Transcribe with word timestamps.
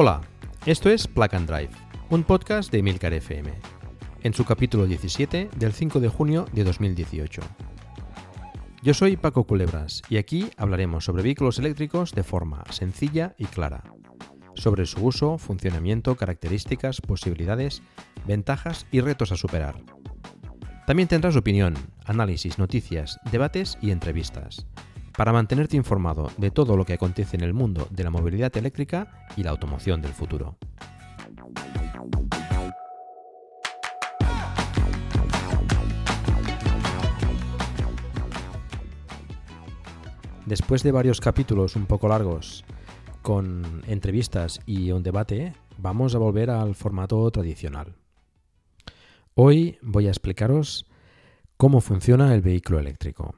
Hola, 0.00 0.20
esto 0.64 0.90
es 0.90 1.08
Plug 1.08 1.34
and 1.34 1.50
Drive, 1.50 1.70
un 2.08 2.22
podcast 2.22 2.70
de 2.70 2.84
Milcar 2.84 3.12
FM, 3.14 3.52
en 4.22 4.32
su 4.32 4.44
capítulo 4.44 4.86
17 4.86 5.50
del 5.56 5.72
5 5.72 5.98
de 5.98 6.08
junio 6.08 6.46
de 6.52 6.62
2018. 6.62 7.42
Yo 8.80 8.94
soy 8.94 9.16
Paco 9.16 9.42
Culebras 9.42 10.02
y 10.08 10.18
aquí 10.18 10.52
hablaremos 10.56 11.04
sobre 11.04 11.24
vehículos 11.24 11.58
eléctricos 11.58 12.12
de 12.12 12.22
forma 12.22 12.62
sencilla 12.70 13.34
y 13.38 13.46
clara, 13.46 13.82
sobre 14.54 14.86
su 14.86 15.04
uso, 15.04 15.36
funcionamiento, 15.36 16.14
características, 16.14 17.00
posibilidades, 17.00 17.82
ventajas 18.24 18.86
y 18.92 19.00
retos 19.00 19.32
a 19.32 19.36
superar. 19.36 19.82
También 20.86 21.08
tendrás 21.08 21.34
opinión, 21.34 21.74
análisis, 22.04 22.56
noticias, 22.56 23.18
debates 23.32 23.76
y 23.82 23.90
entrevistas 23.90 24.64
para 25.18 25.32
mantenerte 25.32 25.76
informado 25.76 26.30
de 26.36 26.52
todo 26.52 26.76
lo 26.76 26.84
que 26.84 26.92
acontece 26.92 27.36
en 27.36 27.42
el 27.42 27.52
mundo 27.52 27.88
de 27.90 28.04
la 28.04 28.10
movilidad 28.10 28.56
eléctrica 28.56 29.26
y 29.36 29.42
la 29.42 29.50
automoción 29.50 30.00
del 30.00 30.12
futuro. 30.12 30.56
Después 40.46 40.84
de 40.84 40.92
varios 40.92 41.20
capítulos 41.20 41.74
un 41.74 41.86
poco 41.86 42.06
largos 42.06 42.64
con 43.20 43.82
entrevistas 43.88 44.60
y 44.66 44.92
un 44.92 45.02
debate, 45.02 45.52
vamos 45.78 46.14
a 46.14 46.18
volver 46.18 46.48
al 46.48 46.76
formato 46.76 47.28
tradicional. 47.32 47.96
Hoy 49.34 49.78
voy 49.82 50.06
a 50.06 50.10
explicaros 50.10 50.86
cómo 51.56 51.80
funciona 51.80 52.32
el 52.36 52.40
vehículo 52.40 52.78
eléctrico. 52.78 53.34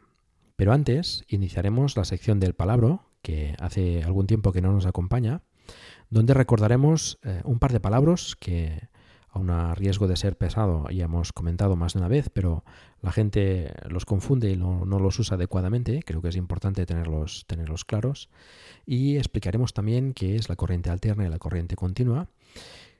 Pero 0.61 0.75
antes 0.75 1.25
iniciaremos 1.27 1.97
la 1.97 2.05
sección 2.05 2.39
del 2.39 2.53
palabro, 2.53 3.06
que 3.22 3.56
hace 3.61 4.03
algún 4.03 4.27
tiempo 4.27 4.53
que 4.53 4.61
no 4.61 4.70
nos 4.72 4.84
acompaña, 4.84 5.41
donde 6.11 6.34
recordaremos 6.34 7.19
eh, 7.22 7.41
un 7.44 7.58
par 7.58 7.72
de 7.72 7.80
palabras 7.80 8.36
que, 8.39 8.91
aun 9.31 9.48
a 9.48 9.75
riesgo 9.75 10.06
de 10.06 10.19
ser 10.19 10.36
pesado, 10.36 10.86
ya 10.91 11.06
hemos 11.06 11.33
comentado 11.33 11.77
más 11.77 11.94
de 11.94 12.00
una 12.00 12.08
vez, 12.08 12.28
pero 12.28 12.62
la 13.00 13.11
gente 13.11 13.72
los 13.88 14.05
confunde 14.05 14.50
y 14.50 14.58
no, 14.58 14.84
los 14.84 15.19
usa 15.19 15.36
adecuadamente. 15.36 16.03
Creo 16.05 16.20
que 16.20 16.28
es 16.28 16.36
importante 16.36 16.84
tenerlos, 16.84 17.47
tenerlos 17.47 17.86
claros. 17.86 18.28
Y 18.84 19.16
explicaremos 19.16 19.72
también 19.72 20.12
qué 20.12 20.36
es 20.36 20.50
la 20.50 20.56
corriente 20.56 20.91
alterna 20.91 21.25
y 21.25 21.31
la 21.31 21.38
corriente 21.38 21.75
continua, 21.75 22.28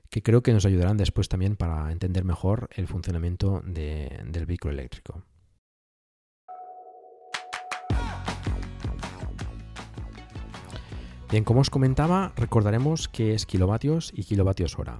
que 0.09 0.23
creo 0.23 0.41
que 0.41 0.51
nos 0.51 0.65
ayudarán 0.65 0.97
después 0.97 1.29
también 1.29 1.55
para 1.57 1.91
entender 1.91 2.23
mejor 2.23 2.69
el 2.75 2.87
funcionamiento 2.87 3.61
del 3.63 4.47
vehículo 4.47 4.73
eléctrico. 4.73 5.21
Bien, 11.31 11.45
como 11.45 11.61
os 11.61 11.69
comentaba, 11.69 12.33
recordaremos 12.35 13.07
qué 13.07 13.33
es 13.33 13.45
kilovatios 13.45 14.11
y 14.13 14.25
kilovatios 14.25 14.77
hora. 14.77 14.99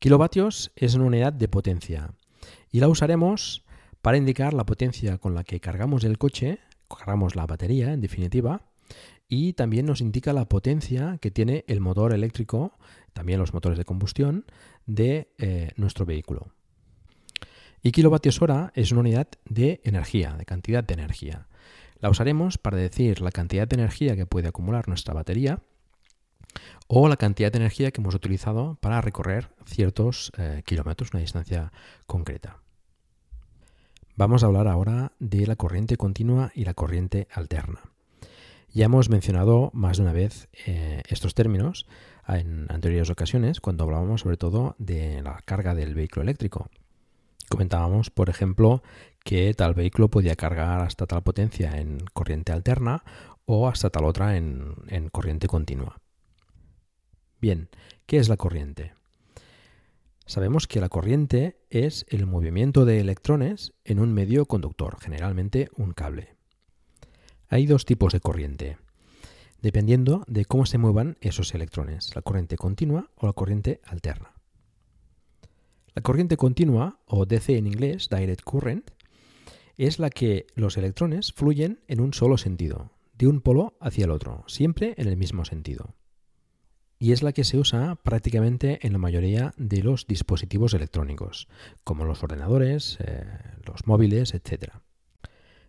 Kilovatios 0.00 0.70
es 0.76 0.96
una 0.96 1.06
unidad 1.06 1.32
de 1.32 1.48
potencia 1.48 2.10
y 2.70 2.80
la 2.80 2.88
usaremos 2.88 3.64
para 4.02 4.18
indicar 4.18 4.52
la 4.52 4.66
potencia 4.66 5.16
con 5.16 5.34
la 5.34 5.44
que 5.44 5.60
cargamos 5.60 6.04
el 6.04 6.18
coche, 6.18 6.58
cargamos 6.94 7.36
la 7.36 7.46
batería 7.46 7.94
en 7.94 8.02
definitiva, 8.02 8.66
y 9.30 9.54
también 9.54 9.86
nos 9.86 10.02
indica 10.02 10.34
la 10.34 10.46
potencia 10.46 11.16
que 11.22 11.30
tiene 11.30 11.64
el 11.68 11.80
motor 11.80 12.12
eléctrico, 12.12 12.72
también 13.14 13.40
los 13.40 13.54
motores 13.54 13.78
de 13.78 13.86
combustión, 13.86 14.44
de 14.84 15.32
eh, 15.38 15.70
nuestro 15.76 16.04
vehículo. 16.04 16.48
Y 17.82 17.92
kilovatios 17.92 18.42
hora 18.42 18.72
es 18.74 18.92
una 18.92 19.00
unidad 19.00 19.28
de 19.46 19.80
energía, 19.84 20.34
de 20.34 20.44
cantidad 20.44 20.84
de 20.84 20.92
energía. 20.92 21.48
La 22.00 22.10
usaremos 22.10 22.58
para 22.58 22.76
decir 22.76 23.20
la 23.20 23.32
cantidad 23.32 23.66
de 23.66 23.74
energía 23.74 24.16
que 24.16 24.26
puede 24.26 24.48
acumular 24.48 24.88
nuestra 24.88 25.14
batería 25.14 25.60
o 26.86 27.08
la 27.08 27.16
cantidad 27.16 27.52
de 27.52 27.58
energía 27.58 27.90
que 27.90 28.00
hemos 28.00 28.14
utilizado 28.14 28.76
para 28.80 29.00
recorrer 29.00 29.50
ciertos 29.66 30.32
eh, 30.38 30.62
kilómetros, 30.64 31.12
una 31.12 31.20
distancia 31.20 31.72
concreta. 32.06 32.58
Vamos 34.16 34.42
a 34.42 34.46
hablar 34.46 34.66
ahora 34.66 35.12
de 35.18 35.46
la 35.46 35.56
corriente 35.56 35.96
continua 35.96 36.50
y 36.54 36.64
la 36.64 36.74
corriente 36.74 37.28
alterna. 37.32 37.80
Ya 38.72 38.86
hemos 38.86 39.10
mencionado 39.10 39.70
más 39.72 39.96
de 39.96 40.02
una 40.02 40.12
vez 40.12 40.48
eh, 40.66 41.02
estos 41.08 41.34
términos 41.34 41.86
en 42.26 42.66
anteriores 42.70 43.10
ocasiones 43.10 43.60
cuando 43.60 43.84
hablábamos 43.84 44.22
sobre 44.22 44.36
todo 44.36 44.76
de 44.78 45.22
la 45.22 45.40
carga 45.44 45.74
del 45.74 45.94
vehículo 45.94 46.22
eléctrico. 46.22 46.68
Comentábamos, 47.48 48.10
por 48.10 48.28
ejemplo, 48.28 48.82
que 49.28 49.52
tal 49.52 49.74
vehículo 49.74 50.08
podía 50.08 50.36
cargar 50.36 50.80
hasta 50.80 51.06
tal 51.06 51.22
potencia 51.22 51.78
en 51.78 51.98
corriente 52.14 52.50
alterna 52.50 53.04
o 53.44 53.68
hasta 53.68 53.90
tal 53.90 54.06
otra 54.06 54.38
en, 54.38 54.74
en 54.86 55.10
corriente 55.10 55.48
continua. 55.48 56.00
Bien, 57.38 57.68
¿qué 58.06 58.16
es 58.16 58.30
la 58.30 58.38
corriente? 58.38 58.94
Sabemos 60.24 60.66
que 60.66 60.80
la 60.80 60.88
corriente 60.88 61.58
es 61.68 62.06
el 62.08 62.24
movimiento 62.24 62.86
de 62.86 63.00
electrones 63.00 63.74
en 63.84 64.00
un 64.00 64.14
medio 64.14 64.46
conductor, 64.46 64.96
generalmente 64.98 65.68
un 65.76 65.92
cable. 65.92 66.34
Hay 67.50 67.66
dos 67.66 67.84
tipos 67.84 68.14
de 68.14 68.20
corriente, 68.20 68.78
dependiendo 69.60 70.24
de 70.26 70.46
cómo 70.46 70.64
se 70.64 70.78
muevan 70.78 71.18
esos 71.20 71.54
electrones, 71.54 72.16
la 72.16 72.22
corriente 72.22 72.56
continua 72.56 73.10
o 73.14 73.26
la 73.26 73.34
corriente 73.34 73.82
alterna. 73.84 74.32
La 75.94 76.00
corriente 76.00 76.38
continua, 76.38 77.00
o 77.04 77.26
DC 77.26 77.58
en 77.58 77.66
inglés, 77.66 78.08
direct 78.08 78.42
current, 78.42 78.90
es 79.86 79.98
la 79.98 80.10
que 80.10 80.46
los 80.54 80.76
electrones 80.76 81.32
fluyen 81.32 81.80
en 81.86 82.00
un 82.00 82.12
solo 82.12 82.36
sentido, 82.36 82.92
de 83.16 83.28
un 83.28 83.40
polo 83.40 83.76
hacia 83.80 84.04
el 84.04 84.10
otro, 84.10 84.44
siempre 84.46 84.94
en 84.96 85.08
el 85.08 85.16
mismo 85.16 85.44
sentido. 85.44 85.94
Y 86.98 87.12
es 87.12 87.22
la 87.22 87.32
que 87.32 87.44
se 87.44 87.58
usa 87.58 87.94
prácticamente 87.94 88.84
en 88.84 88.92
la 88.92 88.98
mayoría 88.98 89.54
de 89.56 89.82
los 89.82 90.06
dispositivos 90.08 90.74
electrónicos, 90.74 91.46
como 91.84 92.04
los 92.04 92.22
ordenadores, 92.24 92.98
eh, 93.00 93.24
los 93.64 93.86
móviles, 93.86 94.34
etc. 94.34 94.72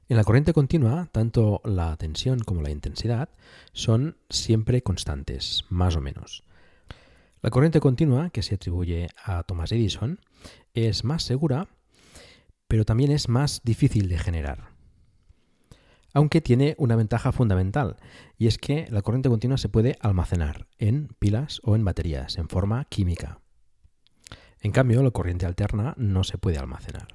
En 0.08 0.18
la 0.18 0.24
corriente 0.24 0.54
continua, 0.54 1.08
tanto 1.12 1.62
la 1.64 1.96
tensión 1.98 2.40
como 2.40 2.64
la 2.64 2.72
intensidad 2.72 3.30
son 3.74 4.18
siempre 4.32 4.82
constantes, 4.82 5.66
más 5.70 5.96
o 5.96 6.02
menos. 6.02 6.44
La 7.42 7.52
corriente 7.52 7.80
continua, 7.80 8.32
que 8.32 8.42
se 8.42 8.56
atribuye 8.56 9.10
a 9.24 9.44
Thomas 9.44 9.72
Edison, 9.72 10.20
es 10.74 11.04
más 11.04 11.22
segura, 11.22 11.68
pero 12.70 12.86
también 12.86 13.12
es 13.12 13.28
más 13.28 13.62
difícil 13.64 14.08
de 14.08 14.20
generar. 14.20 14.70
Aunque 16.14 16.40
tiene 16.40 16.76
una 16.78 16.96
ventaja 16.96 17.32
fundamental, 17.32 17.98
y 18.38 18.46
es 18.46 18.60
que 18.60 18.86
la 18.92 19.02
corriente 19.02 19.28
continua 19.28 19.58
se 19.58 19.70
puede 19.70 19.98
almacenar 20.02 20.68
en 20.78 21.10
pilas 21.18 21.62
o 21.64 21.76
en 21.76 21.84
baterías, 21.84 22.38
en 22.38 22.48
forma 22.48 22.86
química. 22.86 23.42
En 24.62 24.72
cambio, 24.72 25.02
la 25.02 25.10
corriente 25.10 25.48
alterna 25.48 25.96
no 25.98 26.24
se 26.24 26.38
puede 26.38 26.60
almacenar. 26.60 27.08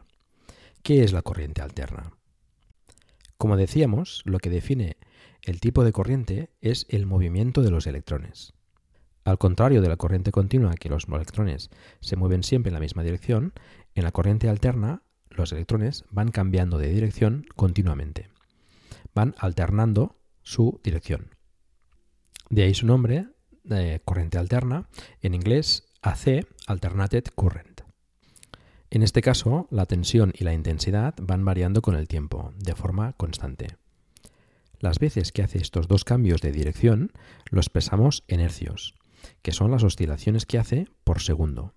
¿Qué 0.83 1.05
es 1.05 1.13
la 1.13 1.23
corriente 1.23 1.63
alterna? 1.63 2.13
Como 3.39 3.57
decíamos, 3.57 4.23
lo 4.25 4.41
que 4.41 4.51
define 4.51 4.97
el 5.43 5.61
tipo 5.61 5.85
de 5.85 5.93
corriente 5.93 6.51
es 6.61 6.85
el 6.89 7.07
movimiento 7.07 7.63
de 7.63 7.71
los 7.71 7.87
electrones. 7.87 8.55
Al 9.25 9.39
contrario 9.39 9.83
de 9.83 9.89
la 9.89 9.97
corriente 9.97 10.33
continua, 10.33 10.75
que 10.75 10.89
los 10.89 11.07
electrones 11.07 11.71
se 12.01 12.17
mueven 12.17 12.43
siempre 12.43 12.71
en 12.71 12.75
la 12.75 12.81
misma 12.81 13.05
dirección, 13.05 13.53
en 13.95 14.03
la 14.03 14.11
corriente 14.11 14.49
alterna 14.49 15.03
los 15.35 15.53
electrones 15.53 16.05
van 16.11 16.31
cambiando 16.31 16.79
de 16.79 16.89
dirección 16.89 17.47
continuamente. 17.55 18.29
Van 19.15 19.35
alternando 19.39 20.17
su 20.43 20.81
dirección. 20.83 21.35
De 22.51 22.63
ahí 22.63 22.75
su 22.75 22.87
nombre, 22.87 23.29
de 23.63 24.01
corriente 24.05 24.39
alterna, 24.39 24.89
en 25.23 25.35
inglés 25.35 25.85
AC, 26.03 26.47
Alternated 26.67 27.25
Current. 27.35 27.81
En 28.91 29.03
este 29.03 29.23
caso, 29.23 29.67
la 29.71 29.87
tensión 29.87 30.33
y 30.39 30.45
la 30.45 30.53
intensidad 30.53 31.15
van 31.21 31.45
variando 31.45 31.83
con 31.83 31.97
el 31.97 32.07
tiempo, 32.07 32.53
de 32.59 32.77
forma 32.77 33.13
constante. 33.15 33.77
Las 34.79 34.99
veces 34.99 35.33
que 35.33 35.43
hace 35.43 35.59
estos 35.59 35.89
dos 35.89 36.05
cambios 36.05 36.43
de 36.43 36.53
dirección 36.53 37.11
lo 37.51 37.59
expresamos 37.61 38.23
en 38.29 38.41
hercios, 38.41 38.95
que 39.43 39.53
son 39.53 39.71
las 39.71 39.83
oscilaciones 39.83 40.47
que 40.47 40.59
hace 40.59 40.87
por 41.05 41.21
segundo. 41.21 41.75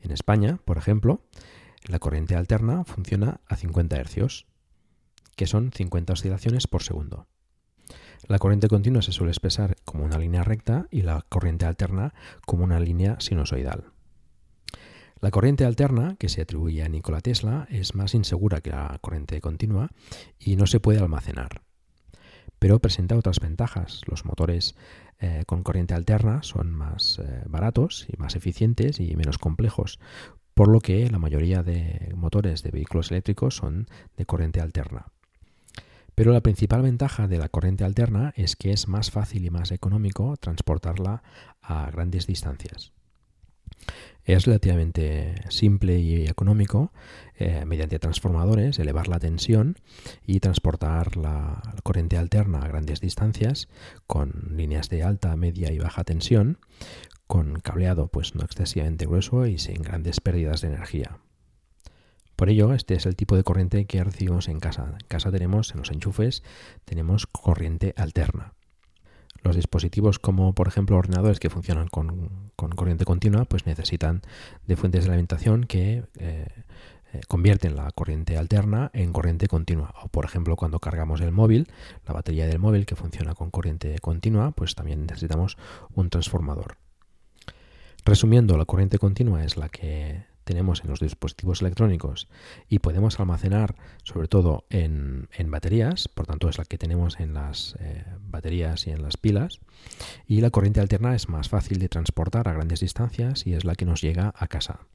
En 0.00 0.10
España, 0.10 0.58
por 0.64 0.78
ejemplo, 0.78 1.20
la 1.86 1.98
corriente 1.98 2.34
alterna 2.34 2.84
funciona 2.84 3.40
a 3.46 3.56
50 3.56 3.96
hercios, 3.96 4.46
que 5.36 5.46
son 5.46 5.70
50 5.72 6.12
oscilaciones 6.12 6.66
por 6.66 6.82
segundo. 6.82 7.26
La 8.26 8.38
corriente 8.38 8.68
continua 8.68 9.02
se 9.02 9.12
suele 9.12 9.30
expresar 9.30 9.76
como 9.84 10.04
una 10.04 10.18
línea 10.18 10.42
recta 10.42 10.88
y 10.90 11.02
la 11.02 11.24
corriente 11.28 11.66
alterna 11.66 12.12
como 12.44 12.64
una 12.64 12.80
línea 12.80 13.16
sinusoidal. 13.20 13.92
La 15.20 15.30
corriente 15.30 15.64
alterna, 15.64 16.16
que 16.18 16.28
se 16.28 16.42
atribuye 16.42 16.82
a 16.82 16.88
Nikola 16.88 17.20
Tesla, 17.20 17.66
es 17.70 17.94
más 17.94 18.14
insegura 18.14 18.60
que 18.60 18.70
la 18.70 18.98
corriente 19.00 19.40
continua 19.40 19.90
y 20.38 20.56
no 20.56 20.66
se 20.66 20.80
puede 20.80 20.98
almacenar. 20.98 21.62
Pero 22.58 22.80
presenta 22.80 23.16
otras 23.16 23.40
ventajas. 23.40 24.02
Los 24.06 24.24
motores 24.24 24.74
eh, 25.18 25.44
con 25.46 25.62
corriente 25.62 25.94
alterna 25.94 26.42
son 26.42 26.70
más 26.70 27.18
eh, 27.18 27.42
baratos 27.46 28.06
y 28.12 28.16
más 28.18 28.34
eficientes 28.34 28.98
y 29.00 29.14
menos 29.16 29.38
complejos, 29.38 29.98
por 30.56 30.68
lo 30.68 30.80
que 30.80 31.10
la 31.10 31.18
mayoría 31.18 31.62
de 31.62 32.14
motores 32.16 32.62
de 32.62 32.70
vehículos 32.70 33.10
eléctricos 33.10 33.56
son 33.56 33.88
de 34.16 34.24
corriente 34.24 34.62
alterna. 34.62 35.12
Pero 36.14 36.32
la 36.32 36.40
principal 36.40 36.80
ventaja 36.80 37.28
de 37.28 37.36
la 37.36 37.50
corriente 37.50 37.84
alterna 37.84 38.32
es 38.36 38.56
que 38.56 38.72
es 38.72 38.88
más 38.88 39.10
fácil 39.10 39.44
y 39.44 39.50
más 39.50 39.70
económico 39.70 40.38
transportarla 40.38 41.22
a 41.60 41.90
grandes 41.90 42.26
distancias. 42.26 42.92
Es 44.24 44.46
relativamente 44.46 45.34
simple 45.50 45.98
y 45.98 46.26
económico, 46.26 46.90
eh, 47.36 47.66
mediante 47.66 47.98
transformadores, 47.98 48.78
elevar 48.78 49.08
la 49.08 49.18
tensión 49.18 49.76
y 50.26 50.40
transportar 50.40 51.18
la, 51.18 51.60
corriente 51.82 52.16
alterna 52.16 52.60
a 52.60 52.68
grandes 52.68 53.02
distancias 53.02 53.68
con 54.06 54.54
líneas 54.56 54.88
de 54.88 55.02
alta, 55.02 55.36
media 55.36 55.70
y 55.70 55.78
baja 55.78 56.02
tensión, 56.02 56.58
con 57.26 57.60
cableado 57.60 58.08
pues 58.08 58.34
no 58.34 58.44
excesivamente 58.44 59.06
grueso 59.06 59.46
y 59.46 59.58
sin 59.58 59.82
grandes 59.82 60.20
pérdidas 60.20 60.60
de 60.60 60.68
energía. 60.68 61.18
Por 62.36 62.50
ello, 62.50 62.74
este 62.74 62.94
es 62.94 63.06
el 63.06 63.16
tipo 63.16 63.34
de 63.34 63.44
corriente 63.44 63.86
que 63.86 64.04
recibimos 64.04 64.48
en 64.48 64.60
casa. 64.60 64.94
En 65.00 65.06
casa 65.08 65.32
tenemos, 65.32 65.72
en 65.72 65.78
los 65.78 65.90
enchufes, 65.90 66.42
tenemos 66.84 67.26
corriente 67.26 67.94
alterna. 67.96 68.52
Los 69.42 69.56
dispositivos 69.56 70.18
como 70.18 70.54
por 70.54 70.68
ejemplo 70.68 70.96
ordenadores 70.96 71.40
que 71.40 71.50
funcionan 71.50 71.88
con, 71.88 72.50
corriente 72.56 73.04
continua 73.04 73.44
pues 73.44 73.64
necesitan 73.64 74.22
de 74.66 74.76
fuentes 74.76 75.04
de 75.04 75.10
alimentación 75.10 75.64
que 75.64 76.04
eh, 76.18 76.48
eh, 77.12 77.20
convierten 77.28 77.76
la 77.76 77.90
corriente 77.92 78.36
alterna 78.36 78.90
en 78.92 79.12
corriente 79.12 79.46
continua. 79.46 79.94
O 80.02 80.08
por 80.08 80.24
ejemplo 80.24 80.56
cuando 80.56 80.80
cargamos 80.80 81.20
el 81.20 81.32
móvil, 81.32 81.68
la 82.06 82.12
batería 82.12 82.46
del 82.46 82.58
móvil 82.58 82.86
que 82.86 82.96
funciona 82.96 83.34
con 83.34 83.50
corriente 83.50 83.98
continua 84.00 84.50
pues 84.50 84.74
también 84.74 85.06
necesitamos 85.06 85.56
un 85.94 86.10
transformador. 86.10 86.76
Resumiendo, 88.06 88.56
la 88.56 88.66
corriente 88.66 89.00
continua 89.00 89.42
es 89.42 89.56
la 89.56 89.68
que 89.68 90.26
tenemos 90.44 90.84
en 90.84 90.90
los 90.90 91.00
dispositivos 91.00 91.60
electrónicos 91.60 92.28
y 92.68 92.78
podemos 92.78 93.18
almacenar 93.18 93.74
sobre 94.04 94.28
todo 94.28 94.64
en, 94.70 95.28
baterías, 95.46 96.06
por 96.06 96.24
tanto 96.24 96.48
es 96.48 96.56
la 96.56 96.64
que 96.64 96.78
tenemos 96.78 97.18
en 97.18 97.34
las 97.34 97.74
eh, 97.80 98.04
baterías 98.20 98.86
y 98.86 98.92
en 98.92 99.02
las 99.02 99.16
pilas, 99.16 99.58
y 100.24 100.40
la 100.40 100.50
corriente 100.50 100.78
alterna 100.78 101.16
es 101.16 101.28
más 101.28 101.48
fácil 101.48 101.80
de 101.80 101.88
transportar 101.88 102.46
a 102.46 102.52
grandes 102.52 102.78
distancias 102.78 103.44
y 103.44 103.54
es 103.54 103.64
la 103.64 103.74
que 103.74 103.86
nos 103.86 104.02
llega 104.02 104.32
a 104.36 104.46
casa. 104.46 104.86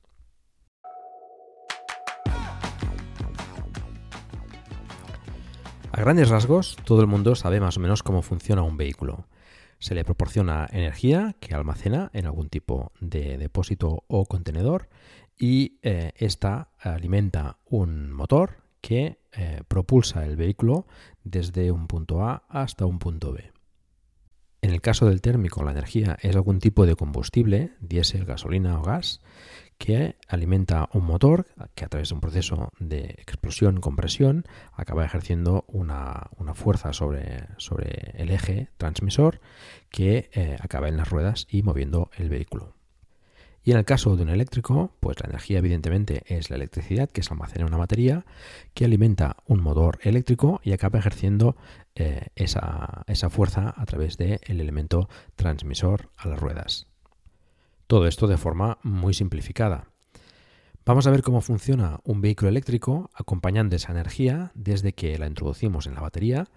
A 5.91 5.99
grandes 5.99 6.29
rasgos, 6.29 6.77
todo 6.85 7.01
el 7.01 7.07
mundo 7.07 7.35
sabe 7.35 7.59
más 7.59 7.75
o 7.75 7.81
menos 7.81 8.03
cómo 8.03 8.21
funciona 8.21 8.61
un 8.61 8.77
vehículo. 8.77 9.27
Se 9.81 9.95
le 9.95 10.05
proporciona 10.05 10.67
energía 10.71 11.35
que 11.39 11.55
almacena 11.55 12.11
en 12.13 12.27
algún 12.27 12.49
tipo 12.49 12.91
de 12.99 13.39
depósito 13.39 14.03
o 14.07 14.25
contenedor 14.27 14.89
y 15.39 15.79
eh, 15.81 16.11
esta 16.17 16.69
alimenta 16.77 17.57
un 17.65 18.11
motor 18.11 18.57
que 18.79 19.17
eh, 19.31 19.63
propulsa 19.67 20.23
el 20.23 20.35
vehículo 20.35 20.85
desde 21.23 21.71
un 21.71 21.87
punto 21.87 22.23
A 22.23 22.43
hasta 22.47 22.85
un 22.85 22.99
punto 22.99 23.33
B. 23.33 23.51
En 24.63 24.69
el 24.69 24.81
caso 24.81 25.07
del 25.07 25.21
térmico, 25.21 25.63
la 25.63 25.71
energía 25.71 26.17
es 26.21 26.35
algún 26.35 26.59
tipo 26.59 26.85
de 26.85 26.95
combustible, 26.95 27.71
diésel, 27.79 28.25
gasolina 28.25 28.79
o 28.79 28.83
gas, 28.83 29.19
que 29.79 30.15
alimenta 30.27 30.87
un 30.93 31.05
motor 31.05 31.47
que 31.73 31.85
a 31.85 31.87
través 31.87 32.09
de 32.09 32.15
un 32.15 32.21
proceso 32.21 32.69
de 32.77 33.15
explosión-compresión 33.17 34.45
acaba 34.73 35.03
ejerciendo 35.03 35.65
una, 35.67 36.29
fuerza 36.53 36.93
sobre, 36.93 37.47
sobre, 37.57 38.13
el 38.21 38.29
eje 38.29 38.69
transmisor 38.77 39.41
que 39.89 40.29
eh, 40.33 40.57
acaba 40.61 40.89
en 40.89 40.97
las 40.97 41.09
ruedas 41.09 41.47
y 41.49 41.63
moviendo 41.63 42.11
el 42.15 42.29
vehículo. 42.29 42.75
Y 43.63 43.71
en 43.71 43.77
el 43.77 43.85
caso 43.85 44.15
de 44.15 44.23
un 44.23 44.29
eléctrico, 44.29 44.91
pues 44.99 45.19
la 45.19 45.29
energía 45.29 45.59
evidentemente 45.59 46.23
es 46.25 46.49
la 46.49 46.55
electricidad 46.55 47.09
que 47.09 47.21
se 47.21 47.31
almacena 47.31 47.61
en 47.61 47.67
una 47.67 47.77
batería 47.77 48.25
que 48.73 48.85
alimenta 48.85 49.37
un 49.45 49.61
motor 49.61 49.99
eléctrico 50.01 50.59
y 50.63 50.71
acaba 50.71 50.97
ejerciendo 50.97 51.55
eh, 51.95 52.27
esa, 52.35 53.03
fuerza 53.29 53.73
a 53.77 53.85
través 53.85 54.17
del 54.17 54.39
elemento 54.47 55.09
transmisor 55.35 56.09
a 56.17 56.27
las 56.27 56.39
ruedas. 56.39 56.87
Todo 57.85 58.07
esto 58.07 58.25
de 58.25 58.37
forma 58.37 58.79
muy 58.81 59.13
simplificada. 59.13 59.89
Vamos 60.83 61.05
a 61.05 61.11
ver 61.11 61.21
cómo 61.21 61.41
funciona 61.41 61.99
un 62.03 62.21
vehículo 62.21 62.49
eléctrico 62.49 63.11
acompañando 63.13 63.75
esa 63.75 63.91
energía 63.91 64.51
desde 64.55 64.93
que 64.93 65.19
la 65.19 65.27
introducimos 65.27 65.85
en 65.85 65.93
la 65.93 66.01
batería 66.01 66.47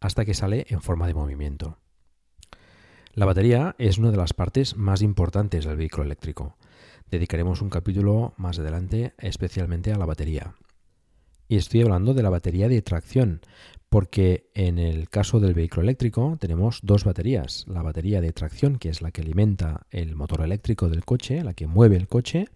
hasta 0.00 0.24
que 0.24 0.32
sale 0.32 0.64
en 0.70 0.80
forma 0.80 1.06
de 1.06 1.14
movimiento. 1.14 1.78
La 3.14 3.26
batería 3.26 3.76
es 3.78 3.98
una 3.98 4.10
de 4.10 4.16
las 4.16 4.32
partes 4.32 4.76
más 4.76 5.00
importantes 5.00 5.64
del 5.64 5.76
vehículo 5.76 6.02
eléctrico. 6.02 6.56
Dedicaremos 7.12 7.62
un 7.62 7.70
capítulo 7.70 8.34
más 8.38 8.58
adelante 8.58 9.14
especialmente 9.18 9.92
a 9.92 9.98
la 9.98 10.04
batería. 10.04 10.56
Y 11.46 11.56
estoy 11.56 11.82
hablando 11.82 12.12
de 12.12 12.24
la 12.24 12.30
batería 12.30 12.68
de 12.68 12.82
tracción, 12.82 13.40
porque 13.88 14.50
en 14.54 14.80
el 14.80 15.08
caso 15.10 15.38
del 15.38 15.54
vehículo 15.54 15.82
eléctrico 15.82 16.36
tenemos 16.40 16.80
dos 16.82 17.04
baterías. 17.04 17.64
La 17.68 17.82
batería 17.82 18.20
de 18.20 18.32
tracción, 18.32 18.78
que 18.78 18.88
es 18.88 19.00
la 19.00 19.12
que 19.12 19.22
alimenta 19.22 19.86
el 19.92 20.16
motor 20.16 20.40
eléctrico 20.40 20.88
del 20.88 21.04
coche, 21.04 21.44
la 21.44 21.54
que 21.54 21.68
mueve 21.68 21.96
el 21.96 22.08
coche, 22.08 22.48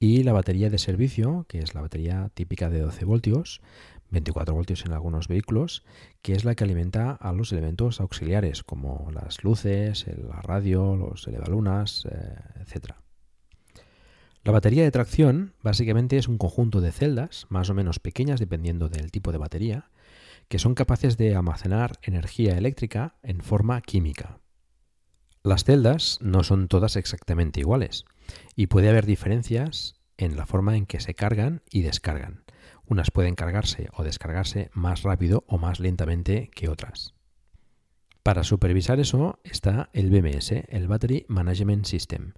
y 0.00 0.24
la 0.24 0.32
batería 0.32 0.68
de 0.68 0.78
servicio, 0.78 1.46
que 1.48 1.60
es 1.60 1.76
la 1.76 1.80
batería 1.80 2.30
típica 2.34 2.70
de 2.70 2.80
12 2.80 3.04
voltios, 3.04 3.60
24 4.16 4.54
voltios 4.54 4.84
en 4.86 4.92
algunos 4.92 5.28
vehículos, 5.28 5.84
que 6.22 6.32
es 6.32 6.44
la 6.44 6.54
que 6.54 6.64
alimenta 6.64 7.12
a 7.12 7.32
los 7.32 7.52
elementos 7.52 8.00
auxiliares 8.00 8.62
como 8.62 9.10
las 9.12 9.44
luces, 9.44 10.06
la 10.06 10.40
radio, 10.40 10.96
los 10.96 11.26
elevalunas, 11.26 12.06
eh, 12.10 12.36
etc. 12.60 12.94
La 14.42 14.52
batería 14.52 14.84
de 14.84 14.90
tracción 14.90 15.52
básicamente 15.62 16.16
es 16.16 16.28
un 16.28 16.38
conjunto 16.38 16.80
de 16.80 16.92
celdas, 16.92 17.46
más 17.50 17.68
o 17.68 17.74
menos 17.74 17.98
pequeñas 17.98 18.40
dependiendo 18.40 18.88
del 18.88 19.10
tipo 19.10 19.32
de 19.32 19.38
batería, 19.38 19.90
que 20.48 20.58
son 20.58 20.74
capaces 20.74 21.18
de 21.18 21.34
almacenar 21.34 21.98
energía 22.02 22.56
eléctrica 22.56 23.16
en 23.22 23.40
forma 23.40 23.80
química. 23.82 24.38
Las 25.42 25.64
celdas 25.64 26.18
no 26.22 26.42
son 26.42 26.68
todas 26.68 26.96
exactamente 26.96 27.60
iguales 27.60 28.06
y 28.54 28.68
puede 28.68 28.88
haber 28.88 29.04
diferencias 29.04 30.00
en 30.16 30.36
la 30.36 30.46
forma 30.46 30.76
en 30.76 30.86
que 30.86 31.00
se 31.00 31.14
cargan 31.14 31.62
y 31.70 31.82
descargan. 31.82 32.46
Unas 32.88 33.10
pueden 33.10 33.34
cargarse 33.34 33.88
o 33.92 34.04
descargarse 34.04 34.70
más 34.72 35.02
rápido 35.02 35.44
o 35.48 35.58
más 35.58 35.80
lentamente 35.80 36.50
que 36.54 36.68
otras. 36.68 37.14
Para 38.22 38.42
supervisar 38.42 38.98
eso 38.98 39.38
está 39.44 39.88
el 39.92 40.10
BMS, 40.10 40.50
el 40.68 40.88
Battery 40.88 41.26
Management 41.28 41.84
System, 41.84 42.32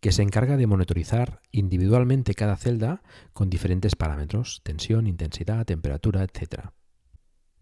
que 0.00 0.12
se 0.12 0.22
encarga 0.22 0.56
de 0.56 0.66
monitorizar 0.66 1.40
individualmente 1.50 2.34
cada 2.34 2.56
celda 2.56 3.02
con 3.32 3.48
diferentes 3.48 3.96
parámetros, 3.96 4.60
tensión, 4.64 5.06
intensidad, 5.06 5.64
temperatura, 5.64 6.24
etc. 6.24 6.70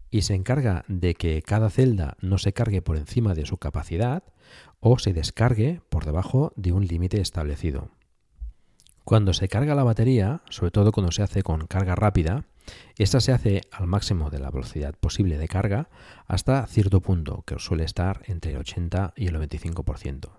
Y 0.09 0.23
se 0.23 0.35
encarga 0.35 0.83
de 0.87 1.13
que 1.15 1.41
cada 1.41 1.69
celda 1.69 2.17
no 2.21 2.37
se 2.37 2.53
cargue 2.53 2.81
por 2.81 2.97
encima 2.97 3.33
de 3.33 3.45
su 3.45 3.57
capacidad 3.57 4.23
o 4.79 4.99
se 4.99 5.13
descargue 5.13 5.81
por 5.89 6.05
debajo 6.05 6.51
de 6.55 6.71
un 6.71 6.85
límite 6.85 7.21
establecido. 7.21 7.91
Cuando 9.09 9.33
se 9.33 9.47
carga 9.47 9.73
la 9.73 9.83
batería, 9.83 10.43
sobre 10.51 10.69
todo 10.69 10.91
cuando 10.91 11.11
se 11.11 11.23
hace 11.23 11.41
con 11.41 11.65
carga 11.65 11.95
rápida, 11.95 12.45
esta 12.95 13.19
se 13.19 13.31
hace 13.31 13.61
al 13.71 13.87
máximo 13.87 14.29
de 14.29 14.37
la 14.37 14.51
velocidad 14.51 14.93
posible 14.93 15.39
de 15.39 15.47
carga 15.47 15.89
hasta 16.27 16.63
cierto 16.67 17.01
punto, 17.01 17.41
que 17.47 17.57
suele 17.57 17.85
estar 17.85 18.21
entre 18.27 18.51
el 18.51 18.59
80 18.59 19.15
y 19.15 19.25
el 19.25 19.35
95%. 19.35 20.29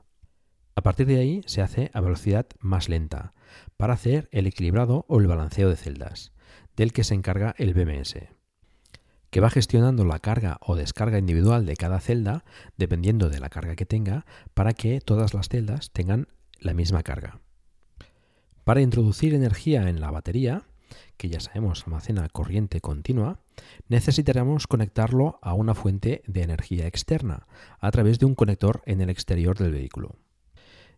A 0.76 0.82
partir 0.82 1.08
de 1.08 1.18
ahí 1.18 1.42
se 1.46 1.62
hace 1.62 1.90
a 1.94 2.00
velocidad 2.00 2.46
más 2.60 2.88
lenta, 2.88 3.32
para 3.76 3.94
hacer 3.94 4.28
el 4.30 4.46
equilibrado 4.46 5.04
o 5.08 5.18
el 5.18 5.26
balanceo 5.26 5.68
de 5.68 5.74
celdas, 5.74 6.32
del 6.76 6.92
que 6.92 7.02
se 7.02 7.14
encarga 7.14 7.56
el 7.58 7.74
BMS, 7.74 8.18
que 9.30 9.40
va 9.40 9.50
gestionando 9.50 10.04
la 10.04 10.20
carga 10.20 10.58
o 10.60 10.76
descarga 10.76 11.18
individual 11.18 11.66
de 11.66 11.74
cada 11.74 11.98
celda 11.98 12.44
dependiendo 12.76 13.30
de 13.30 13.40
la 13.40 13.48
carga 13.50 13.74
que 13.74 13.84
tenga, 13.84 14.26
para 14.54 14.74
que 14.74 15.00
todas 15.00 15.34
las 15.34 15.48
celdas 15.48 15.90
tengan 15.90 16.28
la 16.60 16.72
misma 16.72 17.02
carga. 17.02 17.40
Para 18.70 18.82
introducir 18.82 19.34
energía 19.34 19.88
en 19.88 20.00
la 20.00 20.12
batería, 20.12 20.62
que 21.16 21.28
ya 21.28 21.40
sabemos 21.40 21.82
almacena 21.82 22.28
corriente 22.28 22.80
continua, 22.80 23.40
necesitaremos 23.88 24.68
conectarlo 24.68 25.40
a 25.42 25.54
una 25.54 25.74
fuente 25.74 26.22
de 26.28 26.42
energía 26.42 26.86
externa 26.86 27.48
a 27.80 27.90
través 27.90 28.20
de 28.20 28.26
un 28.26 28.36
conector 28.36 28.80
en 28.86 29.00
el 29.00 29.10
exterior 29.10 29.58
del 29.58 29.72
vehículo. 29.72 30.14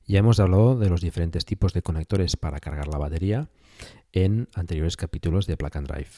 Ya 0.07 0.19
hemos 0.19 0.39
hablado 0.39 0.79
de 0.79 0.91
los 0.91 1.01
diferentes 1.01 1.47
tipos 1.47 1.73
de 1.73 1.81
conectores 1.81 2.37
para 2.37 2.61
cargar 2.61 2.89
la 2.89 2.99
batería 2.99 3.49
en 4.13 4.51
anteriores 4.55 4.99
capítulos 4.99 5.47
de 5.47 5.57
Plug 5.57 5.73
Drive. 5.73 6.11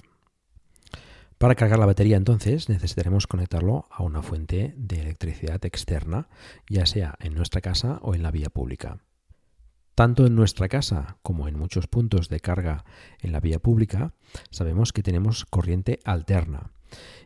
Para 1.39 1.55
cargar 1.55 1.79
la 1.79 1.87
batería 1.87 2.17
entonces 2.17 2.69
necesitaremos 2.69 3.29
conectarlo 3.29 3.87
a 3.93 4.03
una 4.03 4.23
fuente 4.23 4.75
de 4.77 5.03
electricidad 5.03 5.65
externa, 5.65 6.27
ya 6.69 6.85
sea 6.85 7.15
en 7.21 7.33
nuestra 7.33 7.61
casa 7.61 8.01
o 8.03 8.17
en 8.17 8.25
la 8.25 8.33
vía 8.33 8.51
pública. 8.51 8.99
Tanto 9.95 10.27
en 10.27 10.35
nuestra 10.35 10.69
casa 10.69 11.19
como 11.23 11.47
en 11.47 11.57
muchos 11.57 11.87
puntos 11.87 12.29
de 12.29 12.41
carga 12.41 12.85
en 13.21 13.33
la 13.33 13.41
vía 13.41 13.61
pública, 13.61 14.13
sabemos 14.51 14.93
que 14.93 15.05
tenemos 15.05 15.45
corriente 15.45 16.01
alterna. 16.05 16.73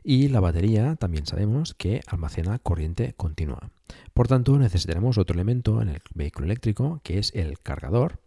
Y 0.03 0.29
la 0.29 0.41
batería 0.41 0.97
también 0.97 1.27
sabemos 1.27 1.75
que 1.75 2.01
almacena 2.07 2.59
corriente 2.59 3.15
continua. 3.17 3.71
Por 4.13 4.29
tanto, 4.29 4.59
necesitaremos 4.59 5.17
otro 5.19 5.35
elemento 5.35 5.81
en 5.81 5.89
el 5.89 6.03
vehículo 6.15 6.47
eléctrico, 6.47 7.01
que 7.03 7.19
es 7.19 7.35
el 7.35 7.59
cargador, 7.59 8.21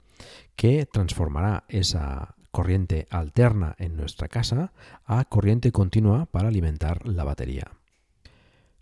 que 0.55 0.86
transformará 0.86 1.63
esa 1.67 2.36
corriente 2.51 3.07
alterna 3.10 3.75
en 3.77 3.95
nuestra 3.95 4.27
casa 4.27 4.74
a 5.05 5.24
corriente 5.25 5.71
continua 5.71 6.25
para 6.25 6.50
alimentar 6.50 7.07
la 7.07 7.24
batería. 7.24 7.71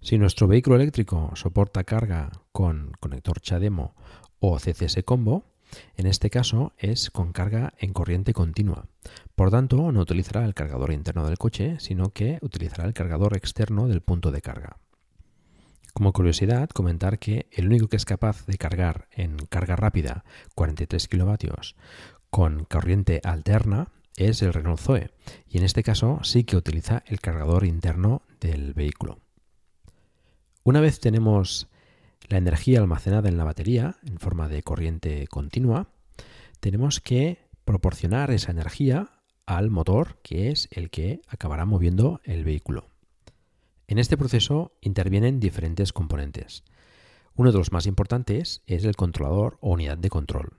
Si 0.01 0.17
nuestro 0.17 0.47
vehículo 0.47 0.77
eléctrico 0.77 1.31
soporta 1.35 1.83
carga 1.83 2.31
con 2.53 2.93
conector 3.01 3.41
CHAdeMO 3.41 3.95
o 4.39 4.57
CCS 4.57 5.03
Combo, 5.05 5.45
en 5.95 6.07
este 6.07 6.29
caso 6.29 6.73
es 6.77 7.11
con 7.11 7.31
carga 7.31 7.73
en 7.77 7.93
corriente 7.93 8.33
continua. 8.33 8.87
Por 9.35 9.51
tanto, 9.51 9.91
no 9.91 10.01
utilizará 10.01 10.45
el 10.45 10.53
cargador 10.53 10.91
interno 10.91 11.25
del 11.25 11.37
coche, 11.37 11.77
sino 11.79 12.11
que 12.11 12.39
utilizará 12.41 12.85
el 12.85 12.93
cargador 12.93 13.35
externo 13.35 13.87
del 13.87 14.01
punto 14.01 14.31
de 14.31 14.41
carga. 14.41 14.77
Como 15.93 16.13
curiosidad, 16.13 16.69
comentar 16.69 17.19
que 17.19 17.47
el 17.51 17.67
único 17.67 17.87
que 17.87 17.97
es 17.97 18.05
capaz 18.05 18.45
de 18.45 18.57
cargar 18.57 19.07
en 19.11 19.37
carga 19.37 19.75
rápida 19.75 20.23
43 20.55 21.07
kilovatios 21.07 21.75
con 22.29 22.63
corriente 22.63 23.21
alterna 23.23 23.89
es 24.15 24.41
el 24.41 24.53
Renault 24.53 24.79
Zoe, 24.79 25.11
y 25.47 25.57
en 25.57 25.63
este 25.63 25.83
caso 25.83 26.19
sí 26.23 26.43
que 26.43 26.57
utiliza 26.57 27.03
el 27.07 27.19
cargador 27.19 27.65
interno 27.65 28.21
del 28.39 28.73
vehículo. 28.73 29.19
Una 30.63 30.81
vez 30.81 30.99
tenemos 30.99 31.67
la 32.27 32.37
energía 32.37 32.79
almacenada 32.79 33.29
en 33.29 33.37
la 33.37 33.43
batería 33.43 33.95
en 34.05 34.19
forma 34.19 34.47
de 34.47 34.61
corriente 34.63 35.27
continua, 35.27 35.87
tenemos 36.59 36.99
que 36.99 37.47
proporcionar 37.65 38.31
esa 38.31 38.51
energía 38.51 39.09
al 39.45 39.69
motor, 39.69 40.19
que 40.21 40.51
es 40.51 40.67
el 40.71 40.89
que 40.89 41.21
acabará 41.27 41.65
moviendo 41.65 42.21
el 42.23 42.43
vehículo. 42.43 42.89
En 43.87 43.97
este 43.97 44.17
proceso 44.17 44.77
intervienen 44.81 45.39
diferentes 45.39 45.93
componentes. 45.93 46.63
Uno 47.35 47.51
de 47.51 47.57
los 47.57 47.71
más 47.71 47.87
importantes 47.87 48.61
es 48.67 48.83
el 48.83 48.95
controlador 48.95 49.57
o 49.61 49.71
unidad 49.71 49.97
de 49.97 50.09
control 50.09 50.58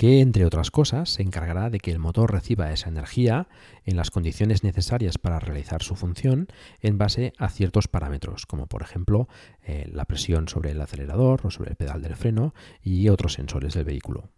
que, 0.00 0.22
entre 0.22 0.46
otras 0.46 0.70
cosas, 0.70 1.10
se 1.10 1.22
encargará 1.22 1.68
de 1.68 1.78
que 1.78 1.90
el 1.90 1.98
motor 1.98 2.32
reciba 2.32 2.72
esa 2.72 2.88
energía 2.88 3.48
en 3.84 3.98
las 3.98 4.10
condiciones 4.10 4.64
necesarias 4.64 5.18
para 5.18 5.38
realizar 5.40 5.82
su 5.82 5.94
función 5.94 6.48
en 6.80 6.96
base 6.96 7.34
a 7.36 7.50
ciertos 7.50 7.86
parámetros, 7.86 8.46
como 8.46 8.66
por 8.66 8.80
ejemplo 8.80 9.28
eh, 9.62 9.90
la 9.92 10.06
presión 10.06 10.48
sobre 10.48 10.70
el 10.70 10.80
acelerador 10.80 11.42
o 11.44 11.50
sobre 11.50 11.72
el 11.72 11.76
pedal 11.76 12.00
del 12.00 12.16
freno 12.16 12.54
y 12.82 13.10
otros 13.10 13.34
sensores 13.34 13.74
del 13.74 13.84
vehículo. 13.84 14.30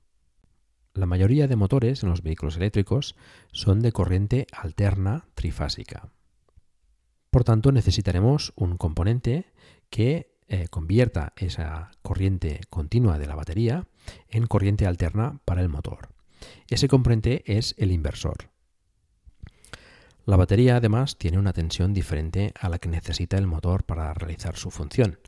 La 0.95 1.07
mayoría 1.07 1.47
de 1.47 1.54
motores 1.54 2.02
en 2.02 2.09
los 2.09 2.25
vehículos 2.25 2.57
eléctricos 2.57 3.14
son 3.52 3.78
de 3.78 3.92
corriente 3.92 4.49
alterna 4.50 5.28
trifásica. 5.35 6.09
Por 7.31 7.45
tanto, 7.45 7.71
necesitaremos 7.71 8.52
un 8.57 8.76
componente 8.76 9.45
que 9.90 10.35
eh, 10.49 10.66
convierta 10.71 11.35
esa 11.37 11.92
corriente 12.02 12.62
continua 12.69 13.21
de 13.21 13.28
la 13.28 13.37
batería 13.37 13.87
en 14.28 14.47
corriente 14.47 14.87
alterna 14.87 15.40
para 15.44 15.61
el 15.61 15.68
motor. 15.68 16.09
Ese 16.68 16.88
componente 16.88 17.42
es 17.47 17.75
el 17.78 17.92
inversor. 17.92 18.50
La 20.25 20.37
batería 20.37 20.76
además 20.76 21.18
tiene 21.18 21.38
una 21.38 21.52
tensión 21.52 21.92
diferente 21.92 22.52
a 22.59 22.68
la 22.68 22.78
que 22.78 22.88
necesita 22.88 23.37
el 23.38 23.47
motor 23.47 23.85
para 23.85 24.14
realizar 24.14 24.56
su 24.56 24.71
función. 24.71 25.18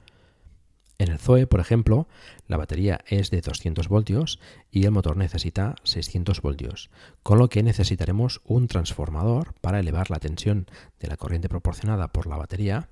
En 0.98 1.10
el 1.10 1.18
Zoe, 1.18 1.48
por 1.48 1.58
ejemplo, 1.58 2.06
la 2.46 2.56
batería 2.56 3.00
es 3.08 3.30
de 3.30 3.40
200 3.40 3.88
voltios 3.88 4.38
y 4.70 4.84
el 4.84 4.92
motor 4.92 5.16
necesita 5.16 5.74
600 5.82 6.40
voltios, 6.40 6.90
con 7.24 7.38
lo 7.38 7.48
que 7.48 7.64
necesitaremos 7.64 8.40
un 8.44 8.68
transformador 8.68 9.54
para 9.60 9.80
elevar 9.80 10.10
la 10.10 10.20
tensión 10.20 10.66
de 11.00 11.08
la 11.08 11.16
corriente 11.16 11.48
proporcionada 11.48 12.08
por 12.12 12.28
la 12.28 12.36
batería 12.36 12.88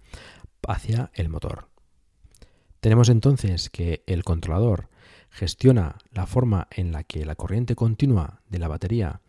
hacia 0.66 1.12
el 1.14 1.28
motor. 1.28 1.68
Tenemos 2.80 3.08
entonces 3.08 3.70
que 3.70 4.02
el 4.08 4.24
controlador 4.24 4.88
gestiona 5.32 5.96
la 6.12 6.26
forma 6.26 6.68
en 6.70 6.92
la 6.92 7.02
que 7.04 7.24
la 7.24 7.34
corriente 7.34 7.74
continua 7.74 8.42
de 8.48 8.58
la 8.58 8.68
batería 8.68 9.20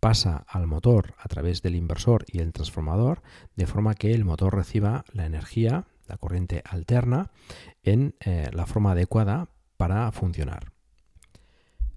pasa 0.00 0.44
al 0.48 0.66
motor 0.66 1.14
a 1.18 1.28
través 1.28 1.60
del 1.62 1.74
inversor 1.74 2.24
y 2.28 2.38
el 2.38 2.52
transformador, 2.52 3.22
de 3.56 3.66
forma 3.66 3.94
que 3.94 4.12
el 4.12 4.24
motor 4.24 4.54
reciba 4.54 5.04
la 5.12 5.26
energía, 5.26 5.86
la 6.06 6.16
corriente 6.16 6.62
alterna, 6.64 7.32
en 7.82 8.14
eh, 8.20 8.48
la 8.52 8.66
forma 8.66 8.92
adecuada 8.92 9.48
para 9.76 10.10
funcionar. 10.12 10.72